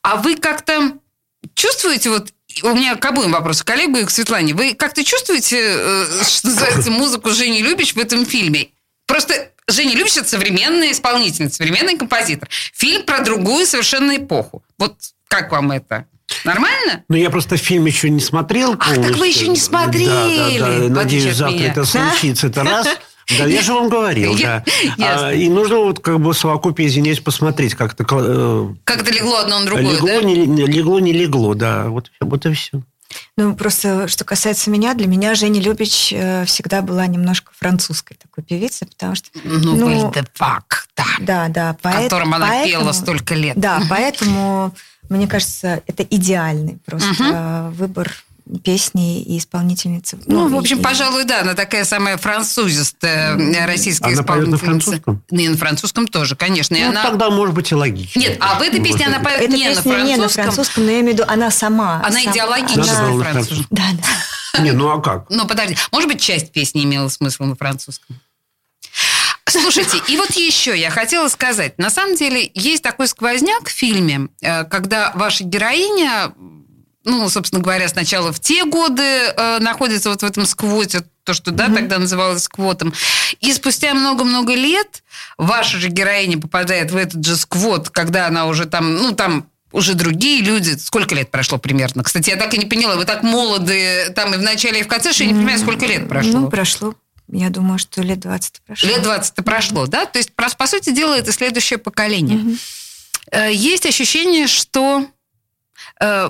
А 0.03 0.17
вы 0.17 0.35
как-то 0.35 0.93
чувствуете 1.55 2.11
вот 2.11 2.31
у 2.63 2.75
меня 2.75 2.95
к 2.95 3.05
обоим 3.05 3.31
вопрос, 3.31 3.63
к 3.63 3.67
коллегу 3.67 3.97
и 3.97 4.05
к 4.05 4.11
Светлане. 4.11 4.53
Вы 4.53 4.75
как-то 4.75 5.03
чувствуете, 5.03 5.57
э, 5.59 6.05
что 6.27 6.47
называется, 6.47 6.91
музыку 6.91 7.31
Жени 7.31 7.63
Любич 7.63 7.95
в 7.95 7.97
этом 7.97 8.25
фильме? 8.25 8.69
Просто 9.11 9.49
Женя 9.67 9.93
это 9.99 10.23
современная 10.23 10.93
исполнительница, 10.93 11.57
современный 11.57 11.97
композитор. 11.97 12.47
Фильм 12.73 13.03
про 13.03 13.19
другую 13.19 13.65
совершенно 13.65 14.15
эпоху. 14.15 14.63
Вот 14.77 14.95
как 15.27 15.51
вам 15.51 15.71
это? 15.71 16.05
Нормально? 16.45 17.03
Ну, 17.09 17.17
я 17.17 17.29
просто 17.29 17.57
фильм 17.57 17.85
еще 17.87 18.09
не 18.09 18.21
смотрел 18.21 18.77
Ах, 18.79 18.95
так 18.95 19.17
вы 19.17 19.27
еще 19.27 19.49
не 19.49 19.57
смотрели. 19.57 20.59
Да, 20.59 20.67
да, 20.67 20.79
да. 20.79 20.93
Надеюсь, 20.95 21.35
завтра 21.35 21.57
меня. 21.57 21.71
это 21.71 21.83
случится. 21.83 22.47
Это 22.47 22.63
раз. 22.63 22.87
Да, 23.37 23.45
я 23.45 23.61
же 23.61 23.73
вам 23.73 23.89
говорил, 23.89 24.37
да. 24.41 24.63
А, 24.99 25.33
и 25.33 25.49
нужно 25.49 25.79
вот 25.79 25.99
как 25.99 26.21
бы 26.21 26.31
в 26.31 26.37
совокупе, 26.37 26.85
извиняюсь, 26.85 27.19
посмотреть, 27.19 27.75
как 27.75 27.93
это 27.93 28.05
э, 28.09 28.69
Как 28.85 29.01
это 29.01 29.11
легло 29.11 29.39
одно 29.39 29.59
на 29.59 29.65
другое, 29.65 29.93
легло, 29.93 30.07
да? 30.07 30.21
не- 30.21 30.65
легло, 30.65 30.99
не 31.01 31.11
легло, 31.11 31.53
да. 31.53 31.87
Вот, 31.87 32.11
вот 32.21 32.45
и 32.45 32.53
все. 32.53 32.81
Ну, 33.37 33.55
просто, 33.55 34.07
что 34.07 34.23
касается 34.25 34.69
меня, 34.69 34.93
для 34.93 35.07
меня 35.07 35.35
Женя 35.35 35.59
Любич 35.61 36.11
э, 36.13 36.45
всегда 36.45 36.81
была 36.81 37.07
немножко 37.07 37.51
французской 37.57 38.15
такой 38.15 38.43
певицей, 38.43 38.87
потому 38.87 39.15
что... 39.15 39.29
Ну, 39.43 39.75
Ну, 39.75 40.11
Пак, 40.37 40.87
да. 40.95 41.05
Да, 41.19 41.47
да. 41.47 41.75
поэт- 41.81 42.03
Которым 42.03 42.33
она 42.33 42.47
поэтому- 42.47 42.71
пела 42.83 42.91
столько 42.93 43.33
лет. 43.35 43.57
Да, 43.57 43.81
поэтому, 43.89 44.73
мне 45.09 45.27
кажется, 45.27 45.81
это 45.87 46.03
идеальный 46.03 46.79
просто 46.85 47.07
э, 47.19 47.69
выбор 47.71 48.11
песни 48.59 49.21
и 49.21 49.37
исполнительницы. 49.37 50.19
Ну, 50.25 50.47
в 50.47 50.53
и- 50.55 50.57
общем, 50.57 50.79
и- 50.79 50.81
пожалуй, 50.81 51.23
да, 51.25 51.41
она 51.41 51.53
такая 51.53 51.85
самая 51.85 52.17
французистая 52.17 53.37
э, 53.37 53.65
российская 53.65 54.13
Она 54.13 54.23
поет 54.23 54.47
на 54.47 54.55
исполнительница. 54.55 54.65
французском? 55.01 55.23
И 55.31 55.47
на 55.49 55.57
французском 55.57 56.07
тоже, 56.07 56.35
конечно. 56.35 56.75
И 56.75 56.83
Ну, 56.83 56.89
она... 56.89 57.03
тогда, 57.03 57.29
может 57.29 57.55
быть, 57.55 57.71
и 57.71 57.75
логично. 57.75 58.19
Нет, 58.19 58.37
а 58.39 58.59
в 58.59 58.61
этой 58.61 58.81
песне 58.81 59.07
она 59.07 59.19
поет 59.19 59.41
Эта 59.41 59.51
не 59.53 59.63
на 59.69 59.75
песня 59.75 59.91
не 59.91 60.15
на 60.17 60.27
французском. 60.29 60.43
французском, 60.43 60.85
но 60.85 60.91
я 60.91 60.99
имею 61.01 61.15
в 61.15 61.19
виду, 61.19 61.23
она 61.27 61.51
сама. 61.51 62.01
Она 62.05 62.19
сама- 62.19 62.31
идеологично 62.31 62.85
Надо 62.85 63.01
было 63.09 63.17
на 63.17 63.23
французском. 63.23 63.67
французском. 63.75 63.77
Да, 63.77 63.83
да. 64.53 64.63
Не, 64.63 64.71
ну 64.71 64.89
а 64.89 65.01
как? 65.01 65.29
Ну, 65.29 65.47
подожди. 65.47 65.77
Может 65.91 66.09
быть, 66.09 66.21
часть 66.21 66.51
песни 66.51 66.83
имела 66.83 67.07
смысл 67.07 67.43
на 67.43 67.55
французском. 67.55 68.19
Слушайте, 69.47 69.97
и 70.07 70.15
вот 70.17 70.31
еще 70.31 70.77
я 70.79 70.89
хотела 70.89 71.27
сказать. 71.27 71.77
На 71.77 71.89
самом 71.89 72.15
деле, 72.15 72.49
есть 72.53 72.83
такой 72.83 73.07
сквозняк 73.07 73.67
в 73.67 73.71
фильме, 73.71 74.27
э, 74.41 74.63
когда 74.65 75.11
ваша 75.15 75.43
героиня, 75.43 76.31
ну, 77.03 77.29
собственно 77.29 77.61
говоря, 77.61 77.87
сначала 77.87 78.31
в 78.31 78.39
те 78.39 78.65
годы 78.65 79.03
э, 79.03 79.59
находится 79.59 80.09
вот 80.09 80.21
в 80.21 80.25
этом 80.25 80.45
сквоте, 80.45 81.03
то, 81.23 81.33
что, 81.33 81.51
да, 81.51 81.67
тогда 81.67 81.99
называлось 81.99 82.43
сквотом, 82.43 82.93
и 83.39 83.53
спустя 83.53 83.93
много-много 83.93 84.53
лет 84.53 85.03
ваша 85.37 85.77
же 85.77 85.89
героиня 85.89 86.37
попадает 86.39 86.91
в 86.91 86.97
этот 86.97 87.25
же 87.25 87.35
сквот, 87.35 87.89
когда 87.89 88.27
она 88.27 88.47
уже 88.47 88.65
там, 88.65 88.95
ну, 88.95 89.11
там 89.13 89.47
уже 89.71 89.93
другие 89.93 90.41
люди. 90.41 90.75
Сколько 90.77 91.15
лет 91.15 91.31
прошло 91.31 91.57
примерно? 91.57 92.03
Кстати, 92.03 92.29
я 92.29 92.35
так 92.35 92.53
и 92.53 92.57
не 92.57 92.65
поняла. 92.65 92.95
Вы 92.95 93.05
так 93.05 93.23
молоды 93.23 94.11
там 94.15 94.33
и 94.33 94.37
в 94.37 94.41
начале, 94.41 94.81
и 94.81 94.83
в 94.83 94.87
конце, 94.87 95.13
что 95.13 95.23
я 95.23 95.29
не 95.29 95.35
понимаю, 95.35 95.59
сколько 95.59 95.85
лет 95.85 96.09
прошло. 96.09 96.39
Ну, 96.41 96.49
прошло. 96.49 96.95
Я 97.31 97.49
думаю, 97.49 97.79
что 97.79 98.01
лет 98.01 98.19
20 98.19 98.61
прошло. 98.67 98.89
Лет 98.89 99.01
20 99.03 99.35
прошло, 99.45 99.87
да? 99.87 100.05
То 100.05 100.19
есть, 100.19 100.33
по, 100.33 100.67
сути 100.67 100.91
дела, 100.91 101.17
это 101.17 101.31
следующее 101.31 101.79
поколение. 101.79 102.57
Э, 103.31 103.53
Есть 103.53 103.85
ощущение, 103.85 104.47
что 104.47 105.07
э, 106.01 106.29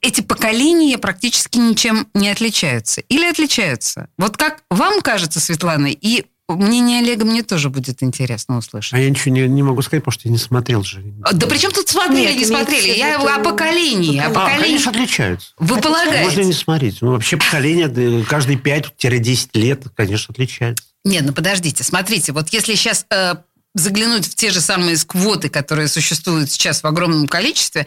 эти 0.00 0.20
поколения 0.20 0.98
практически 0.98 1.58
ничем 1.58 2.08
не 2.14 2.28
отличаются. 2.30 3.00
Или 3.02 3.24
отличаются? 3.26 4.08
Вот 4.18 4.36
как 4.36 4.62
вам 4.70 5.00
кажется, 5.00 5.40
Светлана, 5.40 5.86
и 5.88 6.24
мнение 6.48 7.00
Олега 7.00 7.24
мне 7.26 7.42
тоже 7.42 7.68
будет 7.68 8.02
интересно 8.02 8.56
услышать. 8.58 8.94
А 8.94 8.98
я 8.98 9.10
ничего 9.10 9.34
не, 9.34 9.46
не 9.48 9.62
могу 9.62 9.82
сказать, 9.82 10.02
потому 10.02 10.12
что 10.18 10.28
я 10.28 10.32
не 10.32 10.38
смотрел 10.38 10.82
же. 10.82 11.04
А, 11.22 11.32
Да 11.34 11.46
при 11.46 11.58
чем 11.58 11.72
тут 11.72 11.88
смотрели, 11.88 12.28
Нет, 12.28 12.36
не 12.38 12.44
смотрели? 12.46 12.96
Я 12.96 13.16
виду 13.18 13.26
о 13.28 13.38
поколении. 13.40 14.18
О 14.18 14.28
А, 14.28 14.30
поколении. 14.30 14.62
конечно, 14.62 14.90
отличаются. 14.92 15.52
Вы 15.58 15.74
Можно 15.76 15.78
и 15.78 15.82
полагаете? 15.82 16.44
не 16.44 16.52
смотреть. 16.54 17.02
Ну, 17.02 17.12
вообще 17.12 17.36
поколение 17.36 18.24
каждые 18.24 18.56
5-10 18.58 19.48
лет, 19.54 19.82
конечно, 19.94 20.32
отличается. 20.32 20.84
Нет, 21.04 21.24
ну 21.26 21.32
подождите, 21.32 21.84
смотрите, 21.84 22.32
вот 22.32 22.48
если 22.50 22.74
сейчас 22.74 23.04
э, 23.10 23.34
заглянуть 23.74 24.26
в 24.26 24.34
те 24.34 24.50
же 24.50 24.60
самые 24.60 24.96
сквоты, 24.96 25.48
которые 25.48 25.88
существуют 25.88 26.50
сейчас 26.50 26.82
в 26.82 26.86
огромном 26.86 27.28
количестве, 27.28 27.86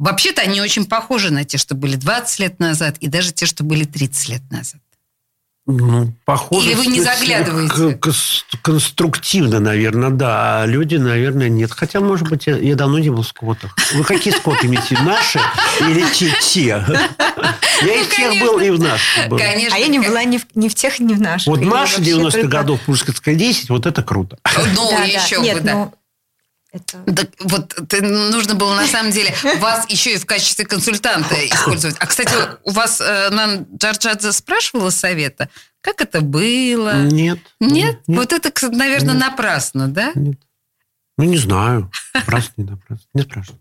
вообще-то 0.00 0.42
они 0.42 0.60
очень 0.60 0.86
похожи 0.86 1.30
на 1.30 1.44
те, 1.44 1.58
что 1.58 1.74
были 1.74 1.96
20 1.96 2.38
лет 2.40 2.58
назад, 2.58 2.96
и 2.98 3.08
даже 3.08 3.32
те, 3.32 3.46
что 3.46 3.62
были 3.62 3.84
30 3.84 4.28
лет 4.28 4.42
назад. 4.50 4.80
Ну, 5.66 6.12
похоже. 6.24 6.66
Или 6.70 6.74
вы 6.74 6.86
не 6.86 7.00
заглядываете? 7.00 7.98
конструктивно, 8.62 9.60
наверное, 9.60 10.10
да. 10.10 10.62
А 10.62 10.66
люди, 10.66 10.96
наверное, 10.96 11.48
нет. 11.48 11.70
Хотя, 11.70 12.00
может 12.00 12.28
быть, 12.28 12.46
я, 12.46 12.56
я 12.56 12.74
давно 12.74 12.98
не 12.98 13.10
был 13.10 13.22
в 13.22 13.28
сквотах. 13.28 13.76
Вы 13.94 14.02
какие 14.02 14.34
сквоты 14.34 14.66
имеете? 14.66 14.98
Наши 15.02 15.38
или 15.80 16.04
те? 16.12 16.32
те? 16.40 16.84
Я 17.82 17.94
и 17.94 18.02
в 18.04 18.14
тех 18.14 18.40
был, 18.42 18.58
и 18.58 18.68
в 18.70 18.78
наших 18.78 19.28
был. 19.28 19.38
Конечно. 19.38 19.74
А 19.74 19.78
я 19.78 19.86
не 19.86 19.98
была 19.98 20.22
ни 20.24 20.36
в, 20.36 20.44
ни 20.54 20.68
в 20.68 20.74
тех, 20.74 21.00
ни 21.00 21.14
в 21.14 21.20
наших. 21.20 21.46
Вот 21.46 21.62
наши 21.62 21.96
вообще 21.96 22.12
90-х 22.12 22.30
только- 22.32 22.48
годов, 22.48 22.80
Пушкинская 22.82 23.34
10, 23.34 23.70
вот 23.70 23.86
это 23.86 24.02
круто. 24.02 24.36
Ну, 24.76 24.90
Да, 24.90 24.98
да. 24.98 25.04
еще 25.04 25.40
Нет, 25.40 25.58
бы, 25.58 25.60
да. 25.62 25.92
Это... 26.72 27.02
Да, 27.06 27.22
вот 27.40 27.74
ты- 27.88 28.02
нужно 28.02 28.54
было 28.54 28.74
на 28.74 28.86
самом 28.86 29.10
деле 29.12 29.34
вас 29.58 29.86
еще 29.88 30.14
и 30.14 30.18
в 30.18 30.26
качестве 30.26 30.64
консультанта 30.64 31.34
использовать. 31.46 31.96
А, 31.98 32.06
кстати, 32.06 32.34
у 32.64 32.70
вас 32.70 33.00
э, 33.00 33.30
Нан 33.30 33.66
Джарджадзе 33.76 34.32
спрашивала 34.32 34.90
совета, 34.90 35.48
как 35.80 36.00
это 36.00 36.20
было? 36.20 37.02
Нет. 37.02 37.38
Нет? 37.58 38.00
Вот 38.06 38.32
это, 38.32 38.52
наверное, 38.68 39.14
Нет. 39.14 39.22
напрасно, 39.30 39.88
да? 39.88 40.12
Нет. 40.14 40.38
Ну, 41.18 41.24
не 41.24 41.38
знаю. 41.38 41.90
Напрасно, 42.14 42.52
не 42.58 42.64
напрасно. 42.64 43.06
Не 43.14 43.22
спрашивай. 43.22 43.58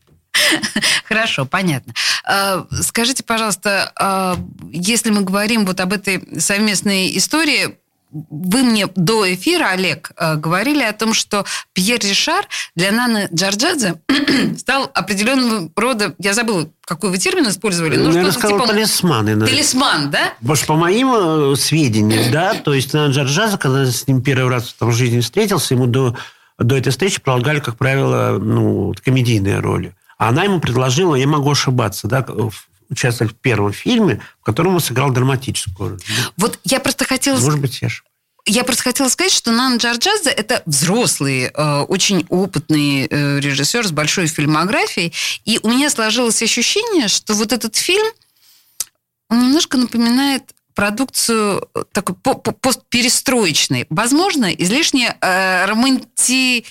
Хорошо, 1.06 1.46
понятно. 1.46 1.94
А, 2.24 2.68
Скажите, 2.82 3.24
пожалуйста, 3.24 3.92
а, 4.00 4.38
если 4.72 5.10
мы 5.10 5.22
говорим 5.22 5.66
вот 5.66 5.80
об 5.80 5.94
этой 5.94 6.40
совместной 6.40 7.18
истории, 7.18 7.79
вы 8.12 8.64
мне 8.64 8.88
до 8.96 9.32
эфира, 9.34 9.70
Олег, 9.70 10.12
а, 10.18 10.36
говорили 10.36 10.82
о 10.84 10.94
том, 10.94 11.14
что 11.14 11.46
Пьер 11.74 12.00
Ришар 12.00 12.48
для 12.76 12.92
Наны 12.92 13.30
Джорджадзе 13.34 14.02
стал 14.58 14.90
определенного 14.94 15.70
рода, 15.76 16.16
я 16.18 16.34
забыла, 16.34 16.70
какой 16.82 17.12
вы 17.12 17.18
термин 17.18 17.48
использовали, 17.50 17.98
но 17.98 18.06
Наверное, 18.06 18.32
что-то 18.32 18.40
сказал 18.40 18.60
типа 18.60 18.74
талисман. 18.74 19.26
наверное. 19.26 19.48
талисман, 19.48 20.12
да? 20.12 20.34
Потому 20.40 20.56
что 20.56 20.66
по 20.68 20.76
моим 20.76 21.14
э, 21.14 21.56
сведениям, 21.56 22.32
да, 22.32 22.56
то 22.56 22.74
есть 22.74 22.94
на 22.94 23.08
Джорджаза, 23.08 23.58
когда 23.58 23.82
я 23.82 23.92
с 23.92 24.08
ним 24.08 24.24
первый 24.24 24.50
раз 24.50 24.76
в 24.80 24.92
жизни 24.92 25.20
встретился, 25.20 25.76
ему 25.76 25.86
до, 25.86 26.18
до 26.58 26.76
этой 26.76 26.90
встречи 26.90 27.22
предлагали, 27.22 27.60
как 27.60 27.78
правило, 27.78 28.40
ну, 28.40 28.94
комедийные 29.04 29.60
роли. 29.60 29.96
А 30.18 30.30
она 30.30 30.44
ему 30.44 30.60
предложила, 30.60 31.16
я 31.16 31.28
могу 31.28 31.52
ошибаться, 31.52 32.08
да, 32.08 32.26
участвовать 32.90 33.34
в 33.34 33.38
первом 33.38 33.74
фильме, 33.74 34.22
в 34.42 34.44
котором 34.44 34.76
он 34.76 34.80
сыграл 34.82 35.12
драматическую 35.12 35.92
роль. 35.92 36.00
Вот 36.38 36.60
я 36.64 36.80
просто 36.80 37.06
хотела 37.06 37.40
Может 37.40 37.60
быть, 37.60 37.82
я 37.82 37.88
ошибаюсь. 37.88 38.06
Я 38.46 38.64
просто 38.64 38.84
хотела 38.84 39.10
сказать, 39.10 39.32
что 39.32 39.52
Нан 39.52 39.78
Джорджадзе– 39.78 40.30
это 40.32 40.64
взрослый, 40.66 41.52
э, 41.54 41.80
очень 41.82 42.26
опытный 42.30 43.06
э, 43.06 43.40
режиссер 43.40 43.86
с 43.86 43.92
большой 43.92 44.28
фильмографией. 44.28 45.14
И 45.46 45.60
у 45.62 45.70
меня 45.70 45.90
сложилось 45.90 46.42
ощущение, 46.42 47.10
что 47.10 47.34
вот 47.34 47.54
этот 47.54 47.76
фильм, 47.76 48.08
он 49.30 49.40
немножко 49.40 49.78
напоминает 49.78 50.44
продукцию 50.74 51.68
э, 51.76 51.84
такой 51.92 52.16
по- 52.16 52.34
по- 52.36 52.54
постперестроечной. 52.54 53.86
Возможно, 53.90 54.46
излишне 54.52 55.16
э, 55.22 55.66
романти... 55.66 56.66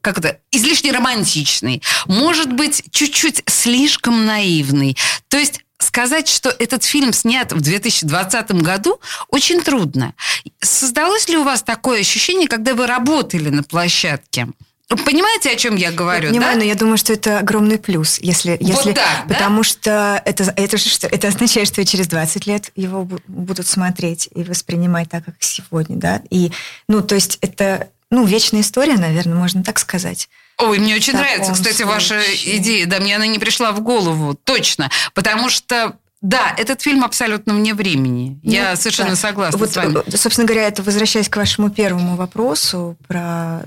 как 0.00 0.18
это, 0.18 0.38
излишне 0.50 0.92
романтичный, 0.92 1.82
может 2.06 2.52
быть, 2.52 2.84
чуть-чуть 2.90 3.42
слишком 3.46 4.26
наивный. 4.26 4.96
То 5.28 5.38
есть 5.38 5.60
сказать, 5.78 6.28
что 6.28 6.50
этот 6.50 6.84
фильм 6.84 7.12
снят 7.12 7.52
в 7.52 7.60
2020 7.60 8.52
году, 8.62 9.00
очень 9.28 9.62
трудно. 9.62 10.14
Создалось 10.60 11.28
ли 11.28 11.36
у 11.36 11.44
вас 11.44 11.62
такое 11.62 12.00
ощущение, 12.00 12.48
когда 12.48 12.74
вы 12.74 12.86
работали 12.86 13.48
на 13.48 13.62
площадке? 13.62 14.48
Понимаете, 14.88 15.50
о 15.50 15.56
чем 15.56 15.76
я 15.76 15.92
говорю, 15.92 16.30
Понимаю, 16.30 16.54
да? 16.54 16.58
но 16.60 16.64
я 16.64 16.74
думаю, 16.74 16.96
что 16.96 17.12
это 17.12 17.40
огромный 17.40 17.78
плюс, 17.78 18.18
если, 18.20 18.52
Вот 18.52 18.60
если 18.62 18.92
так, 18.92 19.26
да? 19.26 19.34
потому 19.34 19.62
что 19.62 20.22
это 20.24 20.44
это 20.56 20.78
что? 20.78 21.06
Это 21.06 21.28
означает, 21.28 21.68
что 21.68 21.84
через 21.84 22.06
20 22.06 22.46
лет 22.46 22.72
его 22.74 23.02
бу- 23.02 23.20
будут 23.26 23.66
смотреть 23.66 24.30
и 24.34 24.42
воспринимать 24.44 25.10
так, 25.10 25.26
как 25.26 25.34
сегодня, 25.40 25.96
да. 25.96 26.22
И 26.30 26.52
ну, 26.88 27.02
то 27.02 27.16
есть 27.16 27.36
это 27.42 27.90
ну 28.10 28.24
вечная 28.24 28.60
история, 28.62 28.96
наверное, 28.96 29.34
можно 29.36 29.62
так 29.62 29.78
сказать. 29.78 30.28
Ой, 30.58 30.78
мне 30.78 30.94
очень 30.96 31.12
нравится, 31.14 31.52
кстати, 31.52 31.82
ваша 31.82 32.20
случае. 32.20 32.56
идея. 32.58 32.86
Да, 32.86 32.98
мне 33.00 33.14
она 33.14 33.26
не 33.26 33.38
пришла 33.38 33.72
в 33.72 33.80
голову, 33.80 34.34
точно. 34.34 34.90
Потому 35.14 35.48
что, 35.50 35.96
да, 36.20 36.52
этот 36.56 36.82
фильм 36.82 37.04
абсолютно 37.04 37.54
вне 37.54 37.74
времени. 37.74 38.40
Я 38.42 38.70
Ну, 38.70 38.76
совершенно 38.76 39.10
да. 39.10 39.16
согласна 39.16 39.58
Вот, 39.58 39.70
с 39.70 39.76
вами. 39.76 39.98
э, 40.06 40.16
собственно 40.16 40.46
говоря, 40.46 40.66
это 40.66 40.82
возвращаясь 40.82 41.28
к 41.28 41.36
вашему 41.36 41.70
первому 41.70 42.16
вопросу 42.16 42.96
про 43.06 43.62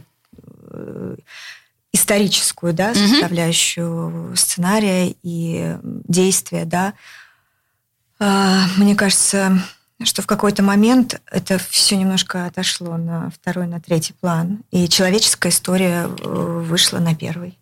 э, 0.70 1.16
историческую 1.94 2.74
да, 2.74 2.94
составляющую 2.94 4.36
сценария 4.36 5.16
и 5.24 5.76
действия, 5.84 6.66
да. 6.66 6.94
А, 8.20 8.66
Мне 8.78 8.96
кажется, 8.96 9.64
что 10.04 10.22
в 10.22 10.28
какой-то 10.28 10.64
момент 10.64 11.20
это 11.32 11.58
все 11.70 11.96
немножко 11.96 12.46
отошло 12.46 12.98
на 12.98 13.30
второй, 13.30 13.68
на 13.68 13.80
третий 13.80 14.14
план, 14.14 14.60
и 14.72 14.88
человеческая 14.88 15.50
история 15.50 16.08
э, 16.08 16.28
вышла 16.28 17.00
на 17.00 17.16
первый. 17.16 17.58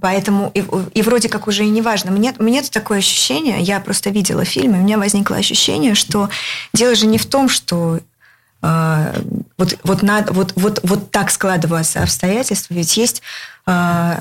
Поэтому 0.00 0.52
и, 0.54 0.64
и 0.94 1.02
вроде 1.02 1.28
как 1.28 1.48
уже 1.48 1.64
и 1.64 1.70
не 1.70 1.82
важно. 1.82 2.12
Мне, 2.12 2.32
меня 2.38 2.62
такое 2.62 2.98
ощущение, 2.98 3.60
я 3.60 3.80
просто 3.80 4.10
видела 4.10 4.44
фильм, 4.44 4.76
и 4.76 4.78
у 4.78 4.82
меня 4.82 4.98
возникло 4.98 5.36
ощущение, 5.36 5.94
что 5.94 6.28
дело 6.72 6.94
же 6.94 7.06
не 7.06 7.18
в 7.18 7.26
том, 7.26 7.48
что 7.48 7.98
вот, 8.60 9.78
вот, 9.84 10.02
надо, 10.02 10.32
вот, 10.32 10.52
вот, 10.56 10.80
вот 10.82 11.10
так 11.10 11.30
складываются 11.30 12.02
обстоятельства. 12.02 12.74
Ведь 12.74 12.96
есть 12.96 13.22
э, 13.66 14.20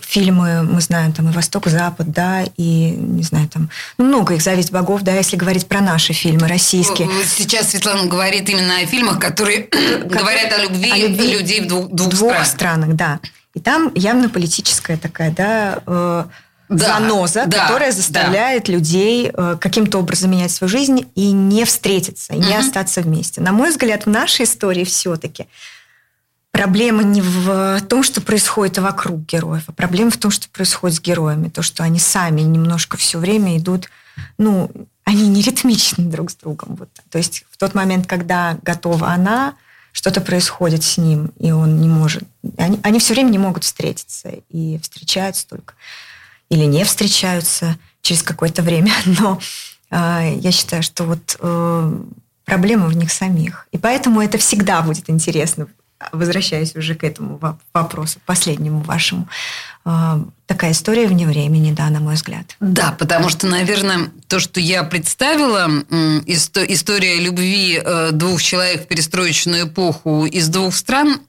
фильмы, 0.00 0.62
мы 0.62 0.80
знаем, 0.80 1.12
там 1.12 1.28
и 1.28 1.32
Восток, 1.32 1.66
и 1.68 1.70
Запад, 1.70 2.10
да, 2.10 2.44
и, 2.56 2.90
не 2.90 3.22
знаю, 3.22 3.48
там, 3.48 3.70
ну, 3.96 4.06
много 4.06 4.34
их, 4.34 4.42
«Зависть 4.42 4.72
богов», 4.72 5.02
да, 5.02 5.14
если 5.14 5.36
говорить 5.36 5.68
про 5.68 5.80
наши 5.80 6.12
фильмы 6.12 6.48
российские. 6.48 7.08
Вот 7.08 7.26
Сейчас 7.26 7.70
Светлана 7.70 8.06
говорит 8.06 8.48
именно 8.48 8.78
о 8.78 8.86
фильмах, 8.86 9.18
которые 9.20 9.68
говорят 10.04 10.52
о 10.52 10.62
любви, 10.62 10.90
о 10.90 10.96
любви 10.96 11.32
людей 11.32 11.60
в 11.60 11.68
двух, 11.68 11.88
двух, 11.90 12.10
двух 12.10 12.44
странах. 12.44 12.46
странах, 12.46 12.96
да. 12.96 13.20
И 13.54 13.60
там 13.60 13.92
явно 13.94 14.28
политическая 14.28 14.96
такая, 14.96 15.30
да, 15.32 15.82
э, 15.86 16.24
Да, 16.70 16.98
заноза, 17.00 17.44
да, 17.46 17.66
которая 17.66 17.90
заставляет 17.92 18.68
людей 18.68 19.30
э, 19.34 19.56
каким-то 19.60 19.98
образом 19.98 20.30
менять 20.30 20.52
свою 20.52 20.70
жизнь 20.70 21.04
и 21.16 21.32
не 21.32 21.64
встретиться, 21.64 22.32
и 22.32 22.38
не 22.38 22.46
Мгм. 22.56 22.60
остаться 22.60 23.02
вместе. 23.02 23.40
На 23.40 23.50
мой 23.52 23.70
взгляд, 23.70 24.06
в 24.06 24.08
нашей 24.08 24.44
истории 24.44 24.84
все-таки 24.84 25.46
проблема 26.52 27.02
не 27.02 27.20
в 27.22 27.80
том, 27.88 28.02
что 28.02 28.20
происходит 28.20 28.78
вокруг 28.78 29.26
героев, 29.26 29.64
а 29.66 29.72
проблема 29.72 30.10
в 30.10 30.16
том, 30.16 30.30
что 30.30 30.48
происходит 30.48 30.96
с 30.96 31.00
героями. 31.00 31.48
То, 31.48 31.62
что 31.62 31.82
они 31.82 31.98
сами 31.98 32.42
немножко 32.42 32.96
все 32.96 33.18
время 33.18 33.58
идут, 33.58 33.88
ну, 34.38 34.70
они 35.04 35.26
не 35.28 35.42
ритмичны 35.42 36.04
друг 36.04 36.30
с 36.30 36.36
другом. 36.36 36.76
Вот. 36.76 36.88
То 37.10 37.18
есть 37.18 37.44
в 37.50 37.56
тот 37.56 37.74
момент, 37.74 38.06
когда 38.06 38.58
готова 38.62 39.08
она, 39.08 39.54
что-то 39.92 40.20
происходит 40.20 40.84
с 40.84 40.98
ним, 40.98 41.32
и 41.40 41.50
он 41.50 41.80
не 41.80 41.88
может... 41.88 42.22
Они, 42.58 42.78
они 42.84 43.00
все 43.00 43.14
время 43.14 43.30
не 43.30 43.38
могут 43.38 43.64
встретиться, 43.64 44.30
и 44.48 44.78
встречаются 44.78 45.48
только. 45.48 45.74
Или 46.50 46.64
не 46.64 46.84
встречаются 46.84 47.78
через 48.02 48.22
какое-то 48.22 48.62
время. 48.62 48.92
Но 49.06 49.40
э, 49.90 50.34
я 50.40 50.52
считаю, 50.52 50.82
что 50.82 51.04
вот 51.04 51.36
э, 51.38 51.92
проблема 52.44 52.86
в 52.86 52.96
них 52.96 53.12
самих. 53.12 53.66
И 53.72 53.78
поэтому 53.78 54.20
это 54.20 54.38
всегда 54.38 54.82
будет 54.82 55.08
интересно, 55.08 55.68
возвращаясь 56.12 56.74
уже 56.74 56.94
к 56.94 57.04
этому 57.04 57.36
во- 57.36 57.58
вопросу, 57.72 58.18
последнему 58.26 58.80
вашему. 58.80 59.28
Э, 59.84 60.22
такая 60.46 60.72
история 60.72 61.06
вне 61.06 61.26
времени, 61.26 61.72
да, 61.72 61.88
на 61.90 62.00
мой 62.00 62.14
взгляд. 62.14 62.56
Да, 62.58 62.96
потому 62.98 63.28
что, 63.28 63.46
наверное, 63.46 64.10
то, 64.26 64.40
что 64.40 64.58
я 64.60 64.82
представила, 64.82 65.68
история 66.26 67.20
любви 67.20 67.80
э, 67.82 68.10
двух 68.12 68.42
человек 68.42 68.84
в 68.84 68.86
перестроечную 68.88 69.68
эпоху 69.68 70.26
из 70.26 70.48
двух 70.48 70.74
стран, 70.74 71.20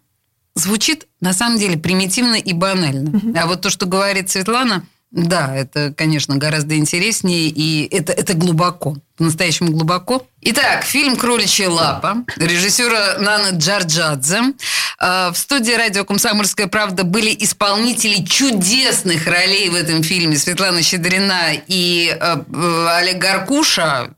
звучит 0.56 1.08
на 1.22 1.34
самом 1.34 1.58
деле 1.58 1.78
примитивно 1.78 2.36
и 2.36 2.54
банально. 2.54 3.40
А 3.40 3.46
вот 3.46 3.62
то, 3.62 3.70
что 3.70 3.86
говорит 3.86 4.30
Светлана, 4.30 4.84
да, 5.12 5.54
это, 5.54 5.94
конечно, 5.96 6.38
гораздо 6.38 6.78
интереснее, 6.78 7.50
и 7.50 7.86
это, 7.94 8.14
это 8.14 8.34
глубоко, 8.34 8.96
по-настоящему 9.18 9.72
глубоко. 9.72 10.26
Итак, 10.40 10.86
фильм 10.86 11.18
«Кроличья 11.18 11.70
лапа» 11.70 12.24
режиссера 12.38 13.18
Нана 13.20 13.50
Джарджадзе. 13.50 14.40
Э, 15.02 15.32
В 15.34 15.38
студии 15.38 15.74
радио 15.74 16.06
«Комсомольская 16.06 16.68
правда» 16.68 17.04
были 17.04 17.36
исполнители 17.40 18.24
чудесных 18.24 19.28
ролей 19.28 19.70
в 19.70 19.76
этом 19.76 20.02
фильме 20.02 20.38
Светлана 20.38 20.82
Щедрина 20.82 21.56
и 21.68 22.16
э, 22.18 22.38
э, 22.54 22.88
Олег 23.00 23.18
Гаркуша. 23.18 24.12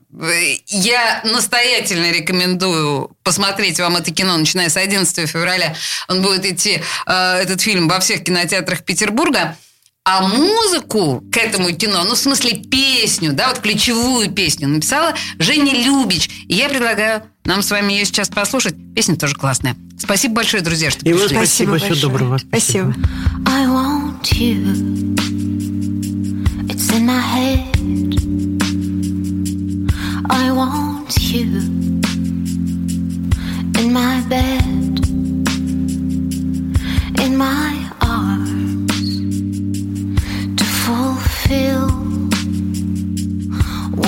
Я 0.68 1.22
настоятельно 1.24 2.12
рекомендую 2.12 3.10
посмотреть 3.24 3.80
вам 3.80 3.96
это 3.96 4.12
кино, 4.12 4.36
начиная 4.36 4.68
с 4.68 4.76
11 4.76 5.28
февраля. 5.28 5.74
Он 6.08 6.22
будет 6.22 6.46
идти, 6.46 6.80
э, 7.06 7.34
этот 7.42 7.60
фильм, 7.60 7.88
во 7.88 7.98
всех 7.98 8.22
кинотеатрах 8.22 8.84
Петербурга. 8.84 9.56
А 10.06 10.20
музыку 10.28 11.24
к 11.32 11.36
этому 11.38 11.70
кино, 11.72 12.04
ну, 12.04 12.14
в 12.14 12.18
смысле, 12.18 12.58
песню, 12.58 13.32
да, 13.32 13.48
вот 13.48 13.60
ключевую 13.60 14.30
песню 14.30 14.68
написала 14.68 15.14
Женя 15.38 15.72
Любич. 15.82 16.28
И 16.46 16.54
я 16.56 16.68
предлагаю 16.68 17.22
нам 17.46 17.62
с 17.62 17.70
вами 17.70 17.94
ее 17.94 18.04
сейчас 18.04 18.28
послушать. 18.28 18.74
Песня 18.94 19.16
тоже 19.16 19.34
классная. 19.34 19.76
Спасибо 19.98 20.34
большое, 20.34 20.62
друзья, 20.62 20.90
что 20.90 21.00
И 21.08 21.12
вы 21.14 21.20
пришли. 21.20 21.36
спасибо, 21.36 21.78
всего 21.78 21.88
большое. 21.88 22.00
доброго. 22.02 22.36
Спасибо. 22.36 22.94
I 23.46 23.64
want 23.64 24.30
you. 24.32 25.14
It's 26.68 26.92
in 26.92 27.06
my 27.06 27.22
head. 27.22 27.60
I 30.28 30.50
want 30.50 31.16
you 31.18 31.46
in 33.80 33.90
my 33.90 34.20
bed, 34.28 35.00
in 37.24 37.36
my 37.38 37.83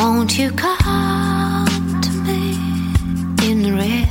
Won't 0.08 0.38
you 0.38 0.52
come 0.52 2.00
to 2.00 2.12
me 2.26 2.54
in 3.42 3.74
real? 3.74 4.06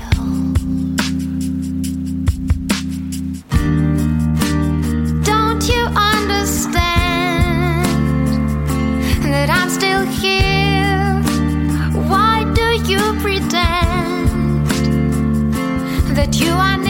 Don't 5.23 5.63
you 5.69 5.83
understand 5.95 6.75
that 9.23 9.49
I'm 9.49 9.69
still 9.69 10.05
here? 10.05 11.23
Why 12.09 12.43
do 12.53 12.67
you 12.91 12.99
pretend 13.21 14.67
that 16.17 16.37
you 16.41 16.51
are 16.51 16.84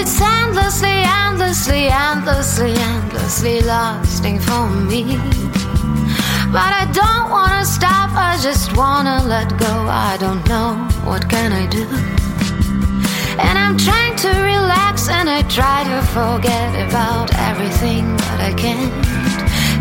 it's 0.00 0.20
endlessly, 0.20 1.02
endlessly, 1.26 1.88
endlessly, 1.88 2.72
endlessly 2.72 3.60
lasting 3.62 4.38
for 4.38 4.68
me. 4.90 5.02
But 6.54 6.70
I 6.82 6.84
don't 6.92 7.30
wanna 7.30 7.64
stop, 7.64 8.10
I 8.14 8.38
just 8.40 8.76
wanna 8.76 9.24
let 9.26 9.48
go. 9.58 9.74
I 9.88 10.16
don't 10.20 10.46
know 10.48 10.74
what 11.04 11.28
can 11.28 11.52
I 11.52 11.66
do. 11.66 11.84
And 13.46 13.58
I'm 13.58 13.76
trying 13.76 14.14
to 14.24 14.30
relax 14.52 15.08
and 15.08 15.28
I 15.28 15.42
try 15.58 15.82
to 15.90 15.98
forget 16.18 16.70
about 16.88 17.28
everything, 17.50 18.04
but 18.16 18.38
I 18.50 18.52
can't 18.54 18.94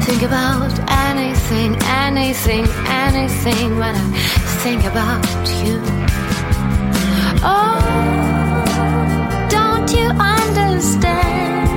think 0.04 0.24
about 0.24 0.74
anything, 1.10 1.76
anything, 2.06 2.66
anything 3.06 3.78
when 3.78 3.96
I 3.96 4.08
think 4.64 4.84
about 4.84 5.44
you. 5.64 5.78
Oh, 7.44 7.78
understand 10.12 11.77